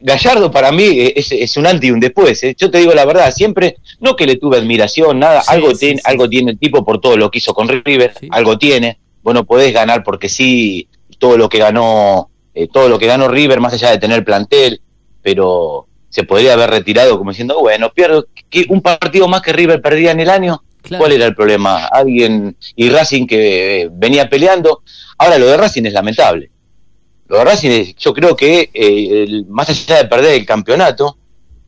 [0.00, 0.84] Gallardo para mí
[1.16, 2.40] es, un antes y un después.
[2.44, 2.54] ¿eh?
[2.56, 6.28] Yo te digo la verdad, siempre, no que le tuve admiración, nada, algo, tiene, algo
[6.28, 8.98] tiene el tipo por todo lo que hizo con River, algo tiene.
[9.22, 10.88] Bueno, podés ganar porque sí,
[11.18, 14.80] todo lo que ganó, eh, todo lo que ganó River, más allá de tener plantel,
[15.22, 18.26] pero se podría haber retirado como diciendo, bueno, pierdo
[18.68, 20.62] un partido más que River perdía en el año.
[20.98, 21.86] ¿Cuál era el problema?
[21.86, 24.82] Alguien y Racing que eh, venía peleando.
[25.16, 26.50] Ahora lo de Racing es lamentable
[27.32, 31.16] lo de Racing, yo creo que eh, más allá de perder el campeonato,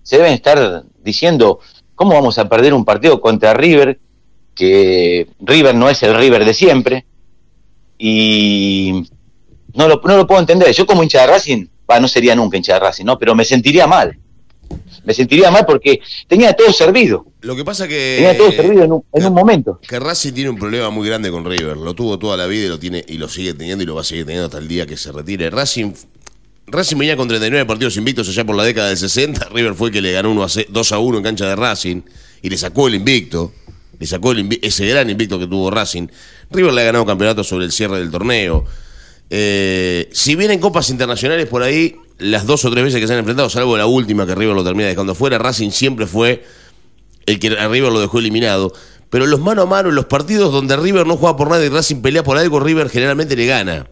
[0.02, 1.60] se deben estar diciendo
[1.94, 3.98] cómo vamos a perder un partido contra River,
[4.54, 7.06] que River no es el River de siempre,
[7.96, 9.08] y
[9.72, 10.70] no lo, no lo puedo entender.
[10.72, 11.66] Yo como hincha de Racing,
[12.00, 13.18] no sería nunca hincha de Racing, ¿no?
[13.18, 14.18] pero me sentiría mal
[15.04, 17.26] me sentiría mal porque tenía todo servido.
[17.42, 18.16] Lo que pasa que.
[18.18, 18.92] Tenía todo servido en
[19.26, 19.80] un, momento.
[19.86, 21.76] Que Racing tiene un problema muy grande con River.
[21.76, 24.00] Lo tuvo toda la vida y lo tiene y lo sigue teniendo y lo va
[24.00, 25.50] a seguir teniendo hasta el día que se retire.
[25.50, 25.92] Racing.
[26.66, 29.48] Racing venía con 39 partidos invictos allá por la década del 60.
[29.52, 32.00] River fue el que le ganó 1 a 2 a 1 en cancha de Racing
[32.40, 33.52] y le sacó el invicto.
[33.98, 36.08] Le sacó ese gran invicto que tuvo Racing.
[36.50, 38.64] River le ha ganado campeonato sobre el cierre del torneo.
[39.30, 43.20] Eh, si vienen copas internacionales por ahí, las dos o tres veces que se han
[43.20, 46.44] enfrentado, salvo la última que River lo termina dejando fuera, Racing siempre fue
[47.26, 48.72] el que a River lo dejó eliminado.
[49.10, 51.68] Pero los mano a mano, en los partidos donde River no juega por nada y
[51.68, 53.86] Racing pelea por algo, River generalmente le gana.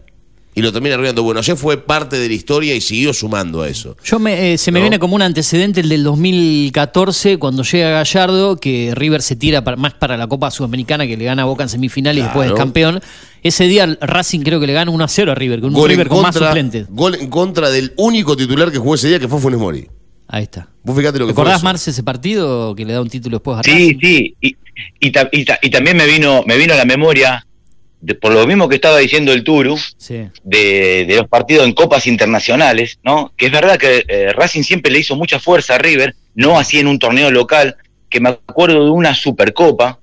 [0.55, 1.23] Y lo termina arribando.
[1.23, 3.97] Bueno, ayer fue parte de la historia y siguió sumando a eso.
[4.03, 8.57] Yo me, eh, se me viene como un antecedente el del 2014, cuando llega Gallardo,
[8.57, 11.69] que River se tira más para la Copa Sudamericana, que le gana a Boca en
[11.69, 13.01] semifinal y después es campeón.
[13.41, 16.07] Ese día Racing creo que le gana 1 a 0 a River, con un River
[16.07, 16.87] con más suplentes.
[16.89, 19.87] Gol en contra del único titular que jugó ese día, que fue Funes Mori.
[20.27, 20.69] Ahí está.
[20.83, 23.61] Vos fíjate lo que ¿Recordás, Marce, ese partido que le da un título después a
[23.61, 23.99] Racing?
[23.99, 24.57] Sí, sí.
[24.99, 25.07] Y,
[25.61, 27.45] y, también me vino, me vino a la memoria,
[28.19, 29.77] por lo mismo que estaba diciendo el Turu,
[30.43, 33.33] de, los partidos en copas internacionales, ¿no?
[33.37, 36.79] Que es verdad que eh, Racing siempre le hizo mucha fuerza a River, no así
[36.79, 37.77] en un torneo local,
[38.09, 39.99] que me acuerdo de una Supercopa,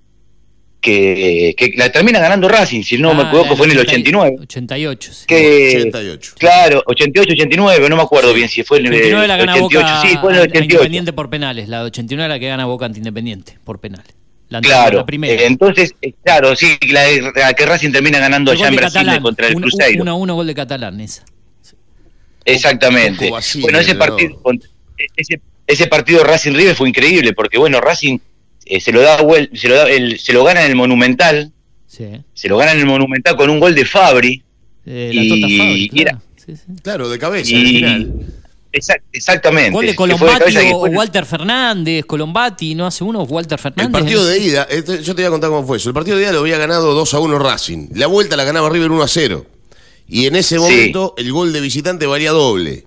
[0.80, 4.36] que, la termina ganando Racing, si no me ah, equivoco, fue en el 89.
[4.40, 5.26] 88, sí.
[5.26, 6.34] Que, 88.
[6.38, 9.28] Claro, 88, 89, no me acuerdo bien si fue en el 89.
[9.28, 10.64] la gana 88, Boca sí, fue en el 88.
[10.64, 14.14] Independiente por penales, la 89 la que gana Boca ante Independiente por penales.
[14.50, 15.44] La claro, la primera.
[15.44, 20.02] Entonces, eh, claro, sí, la, que Racing termina ganando allá en Brasil contra el Cruzeiro.
[20.02, 21.24] 1 a 1 gol de Catalán, esa.
[22.44, 23.30] Exactamente.
[23.60, 24.42] bueno, ese partido,
[25.16, 28.18] ese, ese partido Racing River fue increíble, porque bueno, Racing
[28.66, 29.18] eh, se lo da
[29.52, 31.52] se lo, se lo gana en el Monumental.
[31.86, 34.42] Se lo gana en el Monumental con un gol de Fabri.
[34.86, 36.22] Eh, y, claro.
[36.82, 38.12] claro, de cabeza, y, final.
[38.72, 39.70] Exactamente.
[39.70, 43.22] Gol de Colombati o Walter Fernández, Colombati, ¿no hace uno?
[43.22, 43.87] Walter Fernández.
[43.87, 45.88] El partido de ida, este, yo te voy a contar cómo fue eso.
[45.88, 47.88] El partido de ida lo había ganado 2 a 1 Racing.
[47.94, 49.46] La vuelta la ganaba River 1 a 0.
[50.09, 52.87] Y en ese momento el gol de visitante valía doble.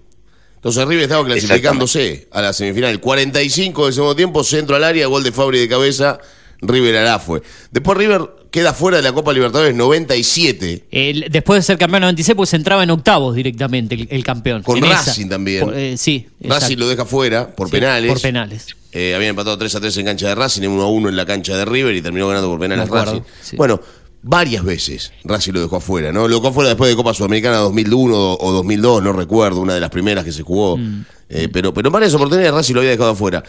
[0.56, 3.00] Entonces River estaba clasificándose a la semifinal.
[3.00, 6.20] 45 del segundo tiempo, centro al área, gol de Fabri de cabeza,
[6.62, 7.42] River hará fue.
[7.72, 10.86] Después River queda fuera de la Copa Libertadores 97.
[11.32, 14.62] después de ser campeón 96, pues entraba en octavos directamente el, campeón.
[14.62, 15.72] Con Racing también.
[15.74, 16.28] Eh, sí.
[16.40, 18.12] Racing lo deja fuera por penales.
[18.12, 18.68] Por penales.
[18.92, 21.26] Eh, habían empatado 3 a 3 en cancha de Racing, 1 a 1 en la
[21.26, 23.22] cancha de River y terminó ganando por penales Racing.
[23.58, 23.82] Bueno,
[24.22, 26.28] varias veces Racing lo dejó afuera, ¿no?
[26.28, 29.90] Lo dejó afuera después de Copa Sudamericana 2001 o 2002, no recuerdo, una de las
[29.90, 30.78] primeras que se jugó.
[30.78, 31.06] Mm.
[31.30, 33.44] Eh, pero, pero en varias oportunidades Racing lo había dejado afuera.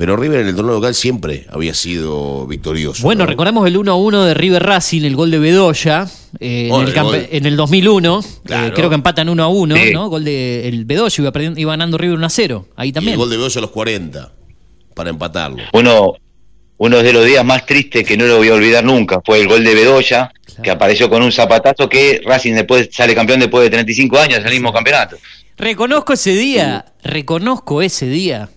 [0.00, 3.02] Pero River en el torneo local siempre había sido victorioso.
[3.02, 3.26] Bueno, ¿no?
[3.26, 6.06] recordamos el 1-1 de River Racing, el gol de Bedoya,
[6.40, 7.28] eh, Oh, en, el el campe- gol.
[7.30, 8.24] en el 2001.
[8.44, 8.66] Claro.
[8.68, 9.92] eh, creo que empatan 1-1, Sí.
[9.92, 10.08] ¿no?
[10.08, 12.66] Gol de el Bedoya, iba, perdiendo- iba ganando River 1-0.
[12.76, 13.12] Ahí Y también.
[13.12, 14.32] el gol de Bedoya a los 40
[14.94, 15.64] para empatarlo.
[15.74, 16.14] Uno,
[16.78, 19.48] uno de los días más tristes que no lo voy a olvidar nunca fue el
[19.48, 20.62] gol de Bedoya, Claro.
[20.62, 24.46] que apareció con un zapatazo que Racing después sale campeón después de 35 años en
[24.46, 25.16] el mismo campeonato.
[25.58, 28.48] Reconozco ese día, reconozco ese día,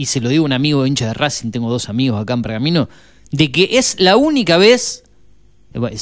[0.00, 2.42] y se lo digo a un amigo hincha de Racing, tengo dos amigos acá en
[2.42, 2.88] Pergamino,
[3.32, 5.04] de que es la única vez,
[5.74, 5.96] eh,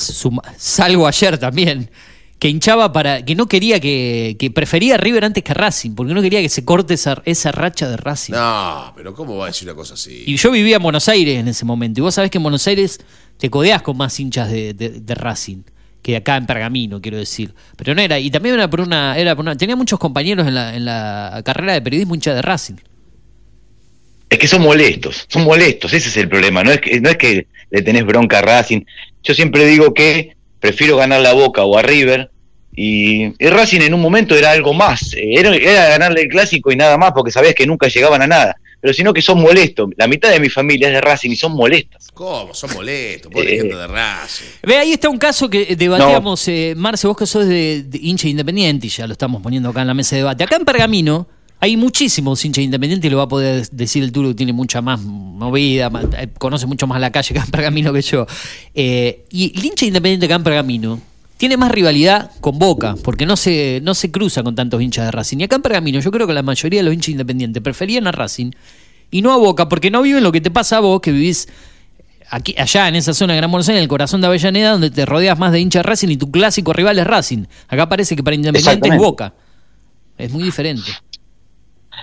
[0.57, 1.91] salgo ayer también,
[2.39, 5.93] que hinchaba para, que no quería que, que prefería a River antes que a Racing,
[5.95, 8.35] porque no quería que se corte esa, esa racha de Racing.
[8.35, 10.25] No, pero ¿cómo va a decir una cosa así?
[10.27, 12.67] Y yo vivía en Buenos Aires en ese momento, y vos sabés que en Buenos
[12.67, 13.01] Aires
[13.39, 15.63] te codeás con más hinchas de, de- de Racing
[16.03, 17.53] que acá en Pergamino, quiero decir.
[17.77, 20.55] Pero no era, y también era por una, era por una, tenía muchos compañeros en
[20.55, 22.75] la, en la carrera de periodismo hincha de Racing.
[24.29, 26.65] Es que son molestos, son molestos, ese es el problema.
[26.65, 28.81] No es que, no es que le tenés bronca a Racing.
[29.23, 32.31] Yo siempre digo que prefiero ganar la Boca o a River.
[32.79, 35.15] Y, y Racing en un momento era algo más.
[35.15, 38.27] eh, Era, era ganarle el clásico y nada más, porque sabías que nunca llegaban a
[38.27, 38.57] nada.
[38.81, 39.89] Pero sino que son molestos.
[39.97, 42.09] La mitad de mi familia es de Racing y son molestas.
[42.13, 42.53] ¿Cómo?
[42.53, 43.59] Son molestos, pobre Eh.
[43.59, 44.45] gente de Racing.
[44.63, 48.29] Ve, ahí está un caso que debatíamos, eh, Marce, vos que sos de, de hincha
[48.29, 50.45] independiente, y ya lo estamos poniendo acá en la mesa de debate.
[50.45, 51.27] Acá en Pergamino
[51.61, 54.81] hay muchísimos hinchas independientes, y lo va a poder decir el Turo, que tiene mucha
[54.83, 58.27] más movida, más- eh, conoce mucho más la calle acá en Pergamino que yo.
[58.75, 61.01] Eh, y el hincha independiente acá en Pergamino
[61.39, 65.11] tiene más rivalidad con Boca, porque no se, no se cruza con tantos hinchas de
[65.11, 65.39] Racing.
[65.41, 68.13] Y acá en Pergamino yo creo que la mayoría de los hinchas independientes preferían a
[68.13, 68.51] Racing
[69.11, 71.49] y no a Boca, porque no viven lo que te pasa a vos, que vivís
[72.31, 74.91] aquí, allá en esa zona de Gran Buenos Aires, en el corazón de Avellaneda, donde
[74.91, 77.45] te rodeas más de hinchas de Racing y tu clásico rival es Racing.
[77.69, 78.99] Acá parece que para Independiente es.
[78.99, 79.35] Boca.
[80.19, 80.91] Es muy diferente.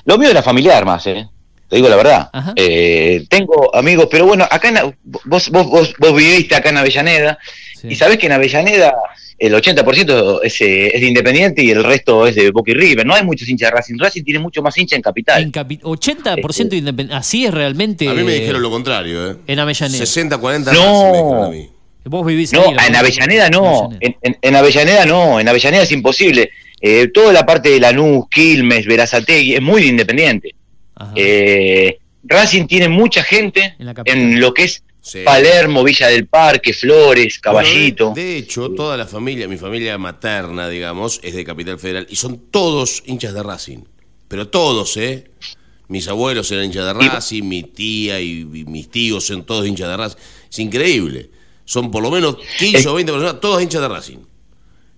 [0.06, 1.28] Lo mío era familiar más, ¿eh?
[1.70, 2.30] Te digo la verdad.
[2.56, 7.38] Eh, tengo amigos, pero bueno, acá en, vos, vos, vos, vos viviste acá en Avellaneda
[7.82, 7.88] Sí.
[7.90, 8.94] y sabés que en Avellaneda
[9.40, 13.06] el 80% es, eh, es de Independiente y el resto es de Boca y River.
[13.06, 13.96] No hay muchos hinchas de Racing.
[13.98, 15.42] Racing tiene mucho más hincha en Capital.
[15.44, 17.16] En capi- 80% de Independiente.
[17.16, 18.08] Así es realmente.
[18.08, 19.36] A mí me dijeron lo contrario, ¿eh?
[19.48, 19.98] En Avellaneda.
[19.98, 21.52] 60, 40 No.
[22.06, 22.96] Vos vivís No, ahí, en.
[22.96, 23.66] Avellaneda no.
[23.86, 23.98] Avellaneda.
[24.02, 25.40] En, en- en Avellaneda no.
[25.40, 26.52] En Avellaneda es imposible.
[26.86, 30.54] Eh, toda la parte de Lanús, Quilmes, Verazategui es muy de Independiente.
[31.16, 35.20] Eh, Racing tiene mucha gente En lo que es Sí.
[35.26, 38.12] Palermo, Villa del Parque, Flores, Caballito.
[38.12, 42.16] Bueno, de, hecho, toda la familia, mi familia materna, digamos, es de Capital Federal y
[42.16, 43.80] son todos hinchas de Racing.
[44.30, 45.26] Pero todos, ¿eh?
[45.90, 49.68] Mis abuelos eran hinchas de Y- Racing, mi tía y, y mis tíos son todos
[49.68, 50.18] hinchas de Racing.
[50.50, 51.30] Es increíble.
[51.66, 54.18] Son por lo menos 15 Es- o 20 personas, todos hinchas de Racing.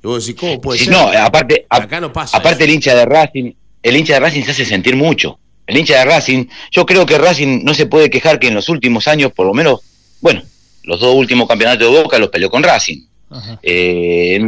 [0.06, 0.94] Y vos decís, ¿cómo puede Sí, ser?
[0.94, 2.70] no, aparte, Acá no pasa aparte eso.
[2.70, 5.40] el hincha de Racing, el hincha de Racing se hace sentir mucho.
[5.66, 8.70] El hincha de Racing, yo creo que Racing no se puede quejar que en los
[8.70, 9.80] últimos años, por lo menos,
[10.22, 10.44] bueno,
[10.84, 13.00] los dos últimos campeonatos de Boca los peleó con Racing.
[13.32, 13.60] Ajá.
[13.64, 14.48] Eh,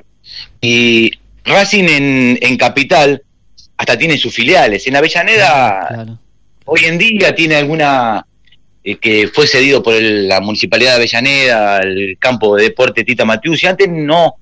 [0.61, 1.09] y
[1.43, 3.23] Racing en, en Capital
[3.77, 4.85] hasta tiene sus filiales.
[4.85, 6.19] En Avellaneda Claro.
[6.65, 8.23] hoy en día tiene alguna
[8.83, 13.25] eh, que fue cedido por el- la municipalidad de Avellaneda, el campo de deporte Tita
[13.25, 14.35] Matius, y antes no.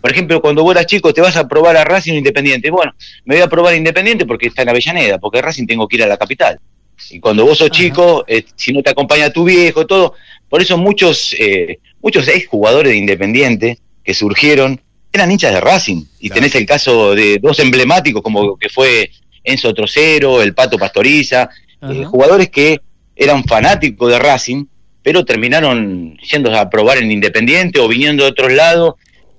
[0.00, 2.70] Por ejemplo, cuando vos eras chico, te vas a probar a Racing o Independiente.
[2.70, 2.92] Bueno,
[3.24, 6.06] me voy a probar Independiente porque está en Avellaneda, porque Racing tengo que ir a
[6.06, 6.58] la capital.
[7.10, 7.80] Y cuando vos sos Ajá.
[7.80, 10.14] chico, eh, si no te acompaña tu viejo, todo.
[10.48, 14.80] Por eso muchos, eh, muchos ex jugadores de Independiente que surgieron
[15.12, 16.04] eran hinchas de Racing.
[16.20, 16.40] Y Claro.
[16.42, 19.10] tenés el caso de dos emblemáticos como que fue
[19.42, 21.48] Enzo Trocero, el Pato Pastoriza,
[21.90, 22.80] eh, jugadores que
[23.16, 24.64] eran fanáticos de Racing,
[25.02, 28.94] pero terminaron yendo a probar en Independiente o viniendo de otros lados.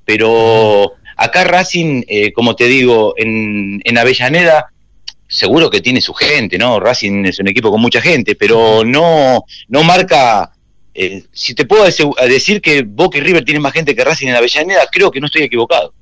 [0.06, 4.68] Pero acá Racing, eh, como te digo, en, en Avellaneda,
[5.28, 6.80] seguro que tiene su gente, ¿no?
[6.80, 10.52] Racing es un equipo con mucha gente, pero no, no marca.
[10.94, 14.36] eh, si te puedo decir que Boca y River tienen más gente que Racing en
[14.36, 15.94] Avellaneda, creo que no estoy equivocado.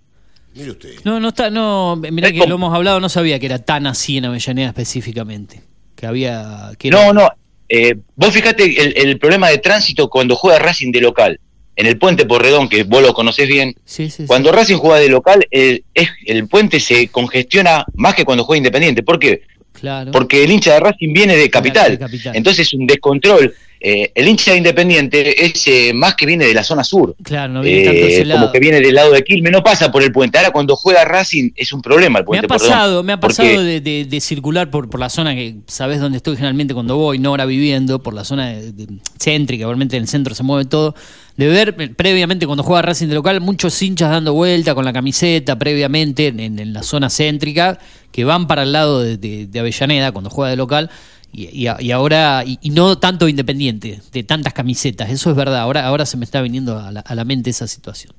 [0.55, 0.95] Mire usted.
[1.03, 3.57] No, no está, no, mirá Es que como- lo hemos hablado, no sabía que era
[3.57, 5.61] tan así en Avellaneda específicamente.
[5.95, 6.71] Que había.
[6.77, 7.29] Que era- No, no.
[7.69, 11.39] eh, vos fíjate el, el problema de tránsito cuando juega Racing de local.
[11.75, 14.25] En el puente Porredón, que vos lo conocés bien, Sí, sí, sí.
[14.27, 15.83] cuando Racing juega de local, el,
[16.25, 19.01] el puente se congestiona más que cuando juega Independiente.
[19.03, 19.41] ¿Por qué?
[19.71, 20.11] Claro.
[20.11, 21.91] Porque el hincha de Racing viene de capital.
[21.91, 22.35] de capital.
[22.35, 23.53] Entonces es un descontrol.
[23.85, 27.17] Eh, el hincha de Independiente es eh, más que viene de la zona sur.
[27.21, 28.39] Claro, no viene tanto Eh, ese lado.
[28.39, 30.37] como que viene del lado de Quilmes, no pasa por el puente.
[30.37, 33.19] Ahora cuando juega Racing es un problema el Me puente ha Porredón, pasado, me ha
[33.19, 36.95] pasado de, de- de circular por, por la zona que sabes dónde estoy generalmente cuando
[36.95, 38.87] voy, no ahora viviendo, por la zona de-
[39.19, 40.95] céntrica, obviamente en el centro se mueve todo,
[41.35, 44.93] de ver eh, previamente cuando juega Racing de local, muchos hinchas dando vuelta con la
[44.93, 47.79] camiseta previamente en, en- en la zona céntrica,
[48.13, 50.89] que van para el lado de, de- de Avellaneda cuando juega de local.
[51.33, 56.05] Y, y ahora, y, no tanto Independiente, de tantas camisetas, eso es verdad, ahora, ahora
[56.05, 58.13] se me está viniendo a la, a la mente esa situación.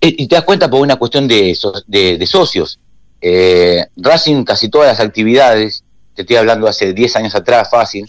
[0.00, 1.56] Eh, y te das cuenta por una cuestión de,
[1.86, 2.78] de, socios.
[3.20, 8.08] Eh, Racing casi todas las actividades, te estoy hablando hace 10 años atrás, fácil,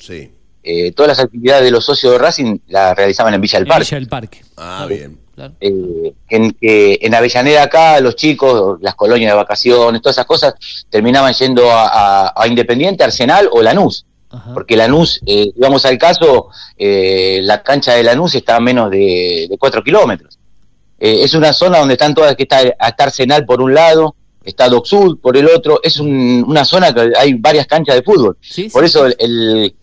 [0.66, 3.86] eh, todas las actividades de los socios de Racing las realizaban en Villa del Parque.
[3.86, 4.42] Villa del Parque.
[4.56, 5.23] Ah, bien.
[5.60, 10.56] En, en Avellaneda acá los chicos, las colonias de vacaciones, todas esas cosas,
[10.90, 14.06] terminaban yendo a, Independiente, Arsenal o Lanús.
[14.54, 19.58] Porque Lanús, eh, digamos al caso, la cancha de Lanús está a menos de, de
[19.58, 20.40] 4 kilómetros.
[21.04, 24.86] Eh, es una zona donde están todas, que está, Arsenal por un lado, está Doc
[24.86, 28.38] Sud por el otro, es una zona que hay varias canchas de fútbol.
[28.72, 29.76] por eso el, el,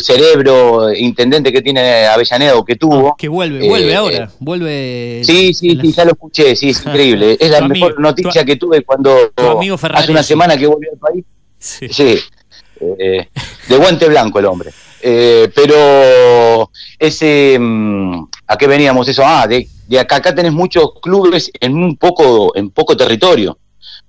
[0.00, 3.08] cerebro intendente que tiene Avellaneda o que tuvo.
[3.08, 5.20] Ah, que vuelve, vuelve eh, ahora, vuelve.
[5.24, 7.36] Sí, sí, sí, ya lo escuché, sí, es increíble.
[7.38, 9.32] Es la mejor noticia que tuve cuando
[9.92, 11.24] hace una semana que volvió al país.
[11.58, 12.18] Sí.
[12.98, 13.28] Eh,
[13.68, 14.70] de guante blanco el hombre.
[15.00, 19.22] pero ese, mm, ¿a qué veníamos eso?
[19.24, 23.58] Ah, de de acá, acá tenés muchos clubes en un poco, en poco territorio,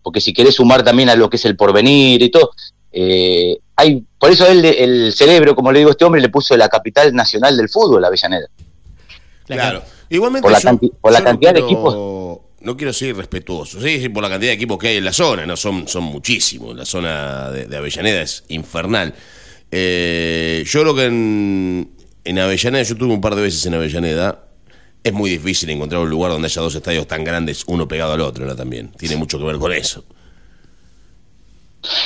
[0.02, 2.52] porque si querés sumar también a lo que es el porvenir y todo,
[2.98, 6.56] eh, hay, por eso él, el cerebro, como le digo a este hombre, le puso
[6.56, 8.48] la capital nacional del fútbol, la Avellaneda.
[9.46, 9.84] Claro.
[10.10, 10.44] Igualmente
[11.02, 12.40] por la, cantidad de equipos.
[12.62, 15.46] No quiero ser irrespetuoso, sí, por la cantidad de equipos que hay en la zona,
[15.46, 16.74] no son, son muchísimos.
[16.74, 19.14] La zona de, Avellaneda es infernal.
[19.70, 21.92] Eh, yo creo que en,
[22.24, 24.46] en Avellaneda, yo tuve un par de veces en Avellaneda,
[25.04, 28.22] es muy difícil encontrar un lugar donde haya dos estadios tan grandes, uno pegado al
[28.22, 28.56] otro, ¿no?
[28.56, 28.92] También.
[28.98, 30.06] Tiene mucho que ver con eso.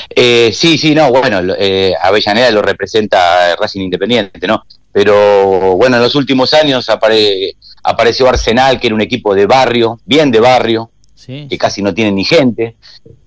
[0.09, 4.63] Eh, sí, sí, no, bueno, eh, Avellaneda lo representa Racing Independiente, ¿no?
[4.91, 6.89] Pero bueno, en los últimos años
[7.83, 10.91] apareció Arsenal, que era un equipo de barrio, bien de barrio,
[11.25, 12.75] que casi no tiene ni gente.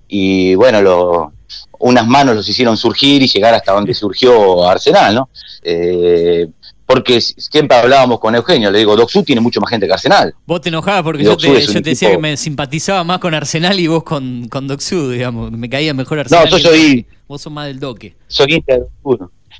[0.07, 1.31] Y bueno,
[1.79, 5.29] unas manos los hicieron surgir y llegar hasta donde surgió Arsenal, ¿no?
[5.63, 6.47] Eh,
[6.93, 10.35] porque siempre hablábamos con Eugenio, le digo, Doxú tiene mucho más gente que Arsenal.
[10.45, 11.49] Vos te enojabas porque yo te,
[11.81, 15.91] decía que me simpatizaba más con Arsenal y vos con, con Doxú, digamos, me caía
[15.95, 16.47] mejor Arsenal.
[16.47, 17.03] No, yo soy...
[17.27, 18.13] Vos sos más del doque.
[18.27, 18.85] Soy hincha de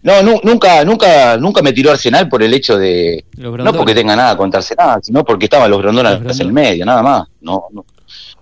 [0.03, 3.25] No, nunca, nunca, nunca me tiró Arsenal por el hecho de...
[3.35, 7.01] No porque tenga nada contra Arsenal, sino porque estaban los grondones en el medio, nada
[7.01, 7.27] más.
[7.41, 7.83] No, no.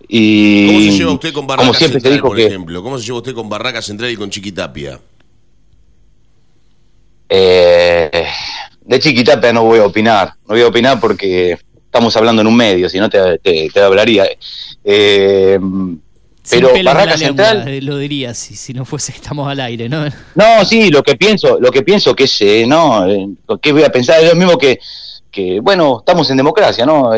[0.10, 2.84] Y, ¿Cómo se lleva usted con Barraca Central, por ejemplo?
[2.84, 5.00] ¿Cómo se lleva usted con Barraca Central y con Chiquitapia?
[7.30, 8.28] Eh,
[8.82, 11.58] de Chiquitapia no voy a opinar, no voy a opinar porque
[11.92, 14.26] estamos hablando en un medio, si no te, te, hablaría.
[14.84, 15.60] Eh,
[16.50, 20.06] pero Barraca Central eh, lo diría si, si no fuese estamos al aire, ¿no?
[20.36, 23.28] No, sí, lo que pienso, lo que pienso que es, eh, no, eh,
[23.62, 24.22] ¿qué voy a pensar?
[24.22, 24.80] Es lo mismo que,
[25.30, 27.12] que bueno, estamos en democracia, ¿no?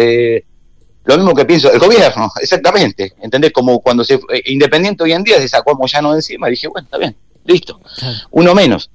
[1.06, 3.14] lo mismo que pienso el gobierno, exactamente.
[3.22, 3.52] ¿Entendés?
[3.52, 6.68] Como cuando se Independiente hoy en día se sacó a Moyano de encima, y dije,
[6.68, 7.80] bueno, está bien, listo,
[8.32, 8.90] uno menos.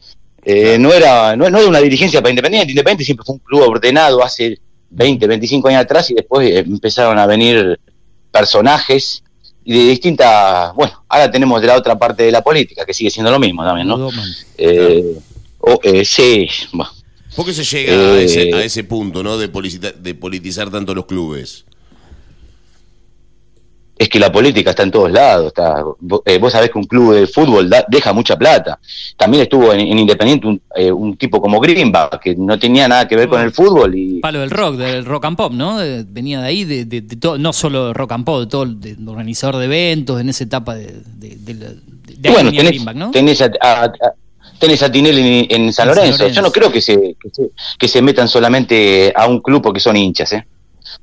[0.44, 4.22] Eh, no, era, no, era una dirigencia para Independiente, Independiente siempre fue un club ordenado
[4.22, 4.58] hace
[4.90, 7.78] 20, 25 años atrás y después eh, empezaron a venir
[8.30, 9.22] personajes
[9.64, 13.10] y de distintas, bueno, ahora tenemos de la otra parte de la política, que sigue
[13.10, 14.08] siendo lo mismo también, ¿no?
[14.56, 15.18] Eh,
[16.04, 16.48] sí,
[17.36, 19.36] ¿Por qué se llega a, ese, a ese punto, ¿no?
[19.36, 21.66] De, de politizar tanto los clubes
[23.98, 25.48] es que la política está en todos lados.
[25.48, 25.82] Está,
[26.24, 28.78] eh, vos sabés que un club de fútbol deja mucha plata.
[29.16, 33.16] También estuvo en, Independiente un, eh, un, tipo como Greenback, que no tenía nada que
[33.16, 33.94] ver con el fútbol.
[33.96, 35.78] y Palo del rock, del rock and pop, ¿no?
[36.06, 39.56] venía de ahí, de, de, todo, no solo rock and pop, de todo el organizador
[39.56, 43.10] de eventos, en esa etapa de, de, bueno, tenés, ¿no?
[43.10, 43.50] tenés a,
[44.58, 46.28] tenés a Tinelli en, San, Lorenzo.
[46.28, 49.80] Yo no creo que se, que se, que se metan solamente a un club porque
[49.80, 50.46] son hinchas, ¿eh?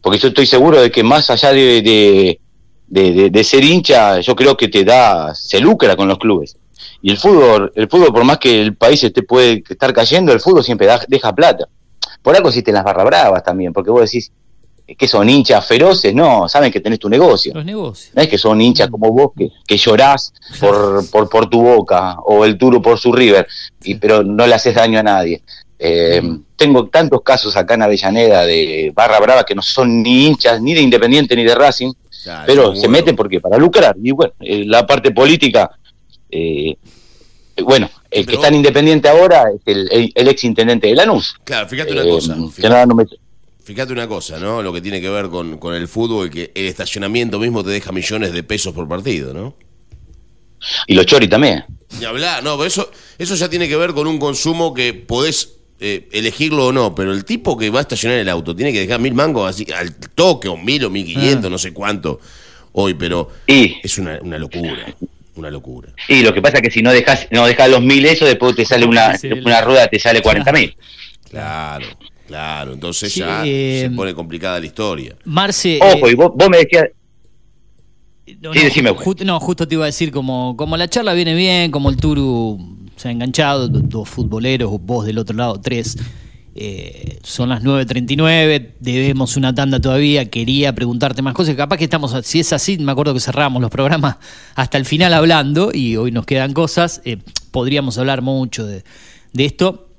[0.02, 2.39] Porque yo estoy seguro de que más allá de, de,
[2.88, 6.58] de, ser hincha, yo creo que te da, se lucra con los clubes.
[7.02, 10.40] Y el fútbol, el fútbol, por más que el país esté, puede estar cayendo, el
[10.40, 11.68] fútbol siempre deja plata.
[12.22, 14.32] Por algo existen las barra bravas también, porque vos decís
[14.98, 17.54] que son hinchas feroces, no, saben que tenés tu negocio.
[17.54, 18.12] Los negocios.
[18.16, 22.18] No es que son hinchas como vos que, que llorás por, por, por tu boca
[22.20, 23.48] o el turo por su river,
[23.84, 25.42] y, pero no le haces daño a nadie.
[25.78, 26.22] Eh,
[26.56, 30.74] tengo tantos casos acá en Avellaneda de barra brava que no son ni hinchas ni
[30.74, 31.92] de Independiente ni de Racing,
[32.45, 33.95] pero se meten porque para lucrar.
[34.01, 35.71] Y bueno, eh, la parte política,
[36.30, 36.76] eh,
[37.63, 41.36] bueno, el que está en Independiente ahora es el, ex intendente de Lanús.
[41.43, 42.38] Claro, fíjate una cosa.
[43.63, 44.61] Fíjate, una cosa, ¿no?
[44.61, 47.91] Lo que tiene que ver con, con el fútbol, que el estacionamiento mismo te deja
[47.91, 49.55] millones de pesos por partido, ¿no?
[50.86, 51.65] Y los chori también.
[51.99, 55.55] Y hablar, no, pero eso, eso ya tiene que ver con un consumo que podés
[55.80, 58.80] eh, elegirlo o no, pero el tipo que va a estacionar el auto tiene que
[58.80, 61.49] dejar mil mangos así al toque, o mil o mil quinientos, ah.
[61.49, 62.19] no sé cuánto
[62.73, 64.86] hoy, pero es una, locura.
[65.36, 65.89] Una locura.
[66.07, 68.55] Y lo que pasa es que si no dejas no dejas los mil eso, después
[68.55, 70.76] te sale una, Sí, una rueda, te sale 40 mil.
[71.30, 71.86] Claro,
[72.28, 72.73] claro.
[72.73, 75.15] Entonces Sí, ya eh, se pone complicada la historia.
[75.26, 75.80] Marce.
[75.82, 76.86] Ojo, eh, y vos, vos me decías,
[78.41, 80.88] No, Sí, no, decime, ju- ju- no, justo te iba a decir, como, como la
[80.88, 82.57] charla viene bien, como el Turu
[82.96, 85.98] se ha enganchado, do- dos futboleros, vos del otro lado, tres.
[86.58, 92.16] eh, son las 9.39, debemos una tanda todavía, quería preguntarte más cosas, capaz que estamos,
[92.24, 94.16] si es así, me acuerdo que cerramos los programas
[94.56, 97.18] hasta el final hablando y hoy nos quedan cosas, eh,
[97.52, 98.84] podríamos hablar mucho de,
[99.34, 99.89] esto.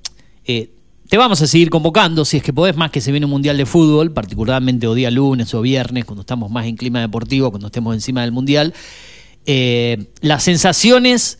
[0.46, 0.70] Eh,
[1.10, 3.58] te vamos a seguir convocando si es que podés más que se viene un mundial
[3.58, 7.66] de fútbol, particularmente o día lunes o viernes, cuando estamos más en clima deportivo, cuando
[7.66, 8.72] estemos encima del mundial.
[10.22, 11.38] Las sensaciones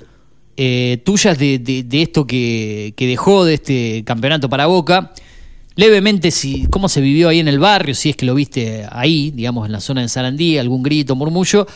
[0.56, 5.12] eh, tuyas de, de- esto que, que dejó de este campeonato para Boca,
[5.74, 9.30] levemente si cómo se vivió ahí en el barrio, si es que lo viste ahí,
[9.30, 11.66] digamos en la zona de Sarandí, algún grito, murmullo.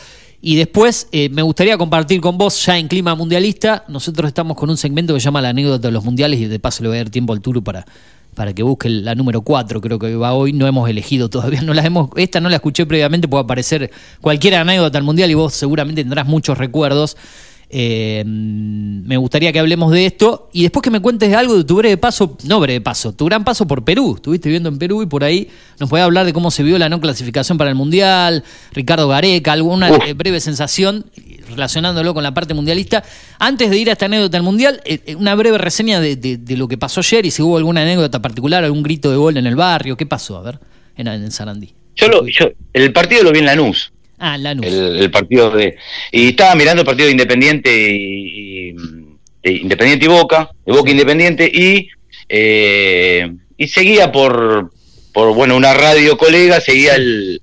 [0.43, 4.71] Y después eh, me gustaría compartir con vos, ya en clima mundialista, nosotros estamos con
[4.71, 6.97] un segmento que se llama la anécdota de los mundiales y de paso le voy
[6.97, 7.85] a dar tiempo al Turu para,
[8.33, 11.75] para que busque la número 4, creo que va hoy, no hemos elegido todavía, no
[11.75, 15.53] la hemos, esta no la escuché previamente, puede aparecer cualquier anécdota al mundial y vos
[15.53, 17.17] seguramente tendrás muchos recuerdos.
[17.73, 21.77] Eh, me gustaría que hablemos de esto y después que me cuentes algo de tu
[21.77, 24.15] breve paso, no breve paso, tu gran paso por Perú.
[24.15, 25.47] Estuviste viviendo en Perú y por ahí
[25.79, 28.43] nos podés hablar de cómo se vio la no clasificación para el Mundial,
[28.73, 29.99] Ricardo Gareca, alguna Uf.
[30.05, 31.05] eh, breve sensación
[31.49, 33.03] relacionándolo con la parte mundialista.
[33.39, 36.37] Antes de ir a esta anécdota del Mundial, eh, eh, una breve reseña de, de-
[36.37, 39.37] de lo que pasó ayer y si hubo alguna anécdota particular, algún grito de gol
[39.37, 40.37] en el barrio, ¿qué pasó?
[40.37, 40.59] A ver,
[40.97, 41.73] en, en Sarandí.
[41.95, 43.91] yo, lo, yo el partido lo vi en Lanús,
[44.23, 44.65] Ah, Lanús.
[44.67, 45.75] el, el partido de...
[46.11, 48.75] Y estaba mirando el partido de Independiente y, y-
[49.43, 51.87] de Independiente y Boca, de Boca Independiente, y,
[52.29, 54.71] eh, y seguía por,
[55.13, 57.41] por, bueno, una radio colega, seguía el,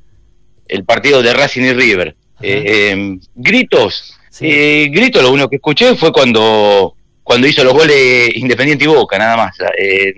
[0.68, 2.14] el partido de Racing y River.
[2.40, 2.64] Eh,
[2.94, 4.46] eh, gritos, Sí.
[4.48, 9.18] eh, gritos, lo único que escuché fue cuando, cuando hizo los goles Independiente y Boca,
[9.18, 9.56] nada más.
[9.76, 10.14] Eh,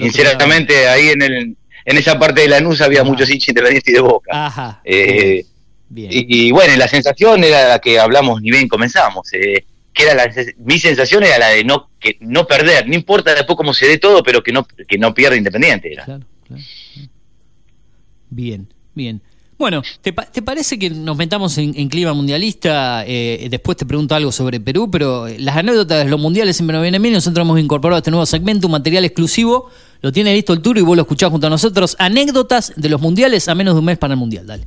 [0.00, 3.10] sinceramente, ahí en, el, en esa parte de Lanús había Ajá.
[3.10, 4.46] muchos hinchas Independiente y de Boca.
[4.46, 4.80] Ajá.
[4.84, 5.44] Eh,
[5.92, 6.10] Bien.
[6.12, 10.14] y, y bueno, la sensación era la que hablamos ni bien comenzamos, eh, que era
[10.14, 13.86] la, mi sensación era la de no que no perder, no importa después cómo se
[13.88, 15.92] dé todo, pero que no que no pierda Independiente.
[15.92, 16.04] Era.
[16.04, 16.62] Claro, claro.
[18.30, 19.20] Bien, bien.
[19.58, 23.04] Bueno, ¿te, pa- te parece que nos metamos en, en clima mundialista?
[23.06, 26.72] Eh, después te pregunto algo sobre Perú, pero eh, las anécdotas de los mundiales siempre
[26.74, 27.12] nos vienen bien.
[27.12, 29.68] Nosotros hemos incorporado a este nuevo segmento un material exclusivo.
[30.00, 31.94] Lo tiene listo el tour y vos lo escuchás junto a nosotros.
[31.98, 34.46] Anécdotas de los mundiales a menos de un mes para el mundial.
[34.46, 34.64] Dale.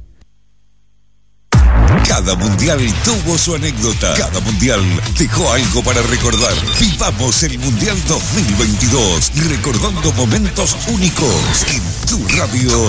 [2.07, 4.13] Cada mundial tuvo su anécdota.
[4.15, 4.81] Cada mundial
[5.17, 6.53] dejó algo para recordar.
[6.79, 11.65] Vivamos el Mundial 2022, recordando momentos únicos.
[11.67, 12.87] En tu radio.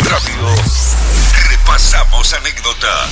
[1.65, 3.09] Repasamos anécdotas.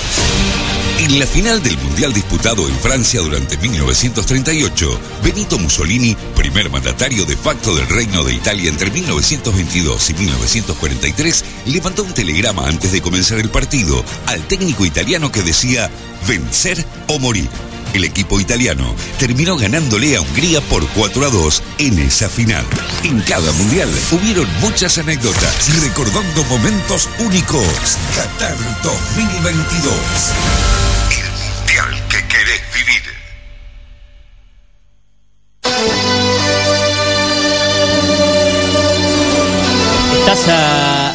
[0.98, 7.34] En la final del Mundial disputado en Francia durante 1938, Benito Mussolini, primer mandatario de
[7.34, 13.38] facto del Reino de Italia entre 1922 y 1943, levantó un telegrama antes de comenzar
[13.38, 15.90] el partido al técnico italiano que decía
[16.28, 17.48] vencer o morir.
[17.94, 22.64] El equipo italiano terminó ganándole a Hungría por 4 a 2 en esa final.
[23.04, 27.98] En cada mundial hubieron muchas anécdotas, recordando momentos únicos.
[28.14, 29.94] Qatar 2022.
[31.10, 33.02] El mundial que querés vivir.
[40.18, 40.48] Estás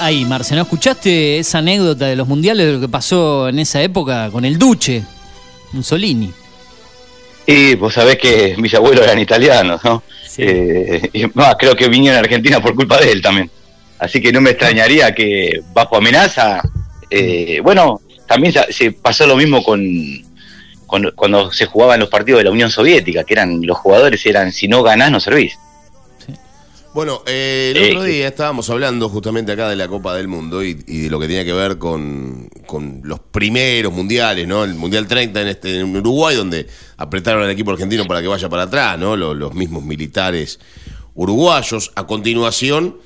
[0.04, 0.62] ahí, Marcelo.
[0.62, 4.60] ¿Escuchaste esa anécdota de los mundiales de lo que pasó en esa época con el
[4.60, 5.04] Duce,
[5.72, 6.32] Mussolini?
[7.48, 10.04] Y vos sabés que mis abuelos eran italianos, ¿no?
[10.28, 10.44] Sí.
[10.46, 13.50] Eh, y más, creo que vinieron a Argentina por culpa de él también.
[14.00, 16.62] Así que no me extrañaría que bajo amenaza,
[17.10, 19.82] eh, bueno, también se, pasó lo mismo con,
[20.86, 24.52] con- cuando se jugaban los partidos de la Unión Soviética, que eran los jugadores eran
[24.52, 25.58] si no ganás no servís.
[26.98, 30.84] Bueno, eh, el otro día estábamos hablando justamente acá de la Copa del Mundo y,
[30.88, 34.64] y de lo que tenía que ver con, con los primeros mundiales, ¿no?
[34.64, 36.66] El Mundial 30 en, este, en Uruguay, donde
[36.98, 39.16] apretaron al equipo argentino para que vaya para atrás, ¿no?
[39.16, 40.60] Los, los mismos militares
[41.14, 41.92] uruguayos.
[41.94, 42.98] A continuación,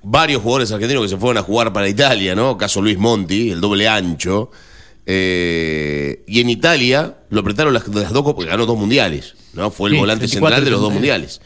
[0.00, 2.56] varios jugadores argentinos que se fueron a jugar para Italia, ¿no?
[2.56, 4.52] Caso Luis Monti, el doble ancho.
[5.06, 9.72] Eh, y en Italia lo apretaron las, las dos porque ganó dos mundiales, ¿no?
[9.72, 10.94] Fue el Sí, volante 34 central de los dos 39.
[10.94, 11.40] mundiales.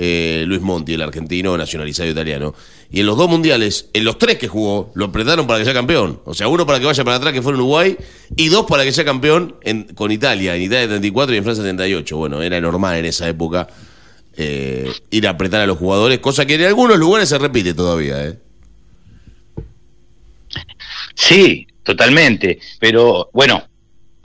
[0.00, 2.54] Eh, Luis Monti, el argentino nacionalizado italiano.
[2.88, 5.74] Y en los dos mundiales, en los tres que jugó, lo apretaron para que sea
[5.74, 6.20] campeón.
[6.24, 7.96] O sea, uno para que vaya para atrás, que fue en Uruguay,
[8.36, 9.56] y dos para que sea campeón
[9.96, 12.16] con Italia, en Italia 34 y en Francia 38.
[12.16, 13.66] Bueno, era normal en esa época
[14.36, 18.24] eh, ir a apretar a los jugadores, cosa que en algunos lugares se repite todavía.
[18.24, 18.38] ¿eh?
[21.16, 22.60] Sí, totalmente.
[22.78, 23.67] Pero bueno,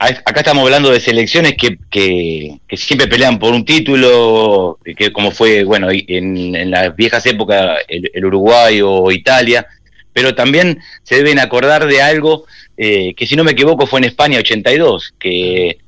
[0.04, 5.64] acá estamos hablando de selecciones que, que, siempre pelean por un título, que como fue,
[5.64, 9.66] bueno, en, en las viejas épocas el, Uruguay o Italia,
[10.12, 12.44] pero también se deben acordar de algo
[12.76, 15.78] eh, que si no me equivoco fue en España 82, que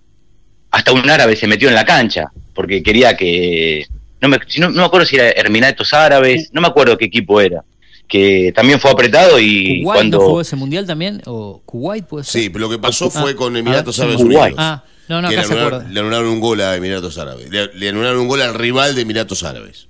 [0.71, 3.87] hasta un árabe se metió en la cancha, porque quería que,
[4.21, 7.65] no me, no, me acuerdo si era Herminatos Árabes, no me acuerdo qué equipo era,
[8.09, 10.19] que también fue apretado y ¿Kuwait cuando...
[10.19, 11.23] no jugó ese mundial también?
[11.27, 12.43] ¿O Kuwait puede ser?
[12.43, 13.37] Sí, pero lo que pasó fue Ah.
[13.37, 14.21] con Emiratos Árabes.
[14.21, 14.49] Unidos.
[14.57, 15.93] Ah, no, no, que acá le, se anularon, acuerda.
[15.95, 17.51] le anularon un gol a Emiratos Árabes.
[17.51, 19.89] Le, le anularon un gol al rival de Emiratos Árabes.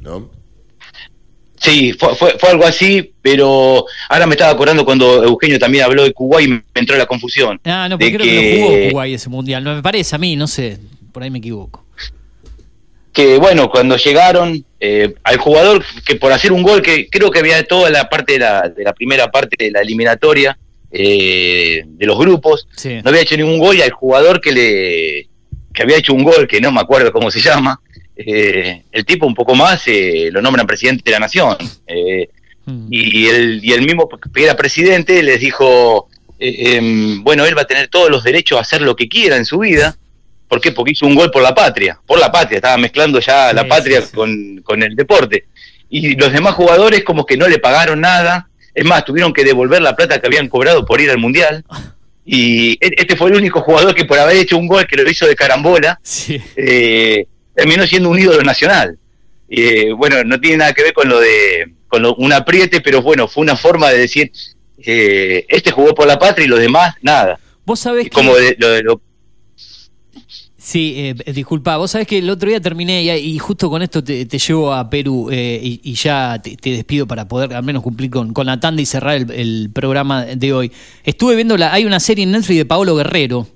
[0.00, 0.30] ¿No?
[1.58, 6.04] Sí, fue, fue, fue algo así, pero ahora me estaba acordando cuando Eugenio también habló
[6.04, 7.60] de Kuwait y me entró la confusión.
[7.64, 9.62] Ah, no, porque creo que lo jugó Kuwait ese mundial.
[9.62, 10.78] No me parece a mí, no sé.
[11.12, 11.84] Por ahí me equivoco.
[13.12, 17.40] Que bueno, cuando llegaron eh, al jugador que por hacer un gol, que creo que
[17.40, 20.56] había toda la parte de la, de la primera parte de la eliminatoria
[20.92, 22.98] eh, de los grupos, Sí.
[23.02, 25.26] no había hecho ningún gol y al jugador que le
[25.72, 27.80] que había hecho un gol, que no me acuerdo cómo se llama,
[28.16, 31.56] eh, el tipo un poco más eh, lo nombran presidente de la nación.
[31.86, 32.28] Eh,
[32.66, 32.88] Mm.
[32.90, 36.08] y el, y el mismo que era presidente les dijo,
[36.38, 39.36] eh, em, bueno, él va a tener todos los derechos a hacer lo que quiera
[39.38, 39.96] en su vida.
[40.50, 40.72] ¿Por qué?
[40.72, 43.68] Porque hizo un gol por la patria, por la patria, estaba mezclando ya la Sí,
[43.68, 44.16] patria sí, sí.
[44.16, 45.44] Con, con el deporte.
[45.88, 49.80] Y los demás jugadores como que no le pagaron nada, es más, tuvieron que devolver
[49.80, 51.64] la plata que habían cobrado por ir al Mundial.
[52.24, 55.08] Y e- este fue el único jugador que por haber hecho un gol que lo
[55.08, 56.42] hizo de carambola, Sí.
[56.56, 58.98] eh, terminó siendo un ídolo nacional.
[59.48, 63.02] Eh, bueno, no tiene nada que ver con lo de con lo- un apriete, pero
[63.02, 64.32] bueno, fue una forma de decir,
[64.84, 67.38] eh, este jugó por la patria y los demás, nada.
[67.64, 68.10] Vos sabés que...
[68.10, 69.00] Como de- lo, de- lo-
[70.62, 74.04] Sí, eh, disculpa, vos sabés que el otro día terminé y, y justo con esto
[74.04, 77.62] te, te llevo a Perú eh, y, y ya te, te despido para poder al
[77.64, 80.70] menos cumplir con, con la tanda y cerrar el, el programa de hoy.
[81.02, 83.48] Estuve viendo, la, hay una serie en Netflix de Paolo Guerrero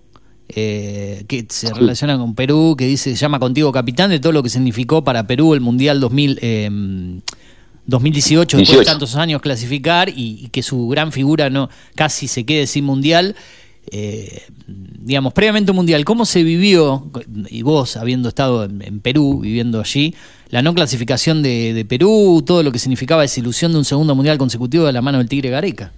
[0.48, 4.42] eh, que se relaciona con Perú, que dice, se llama Contigo Capitán, de todo lo
[4.42, 6.70] que significó para Perú el Mundial 2000, eh,
[7.84, 8.90] 2018, después de 18.
[8.90, 13.36] tantos años clasificar y, y que su gran figura no casi se quede sin Mundial.
[13.91, 17.11] Eh, digamos, previamente un mundial, ¿cómo se vivió,
[17.49, 20.14] y vos habiendo estado en, en Perú, viviendo allí,
[20.49, 24.14] la no clasificación de, de Perú, todo lo que significaba esa ilusión de un segundo
[24.14, 25.93] mundial consecutivo de la mano del Tigre Gareca?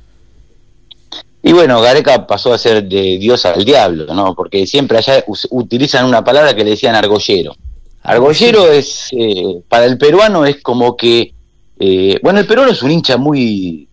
[1.47, 4.35] Y bueno, Gareca pasó a ser de Dios al diablo, ¿no?
[4.35, 7.55] Porque siempre allá utilizan una palabra que le decían argollero.
[8.03, 11.33] Argollero es, eh, para el peruano es como que,
[11.79, 13.89] eh, bueno, el peruano es un hincha muy,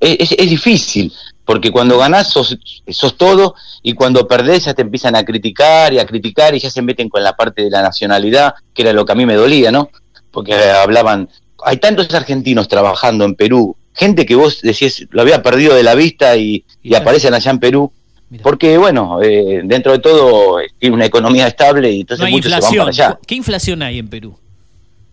[0.00, 1.12] es, es difícil,
[1.46, 6.00] porque cuando ganás sos, sos todo y cuando perdés ya te empiezan a criticar y
[6.00, 9.06] a criticar y ya se meten con la parte de la nacionalidad, que era lo
[9.06, 9.90] que a mí me dolía, ¿no?
[10.32, 11.30] Porque hablaban,
[11.64, 15.94] hay tantos argentinos trabajando en Perú, gente que vos decís lo había perdido de la
[15.94, 17.92] vista y, aparecen allá en Perú,
[18.28, 18.42] Mirá.
[18.42, 22.32] porque bueno, eh, dentro de todo eh, tiene una economía estable y No entonces hay
[22.32, 22.84] muchos se van inflación.
[22.86, 23.18] para allá.
[23.24, 24.36] ¿Qué inflación hay en Perú?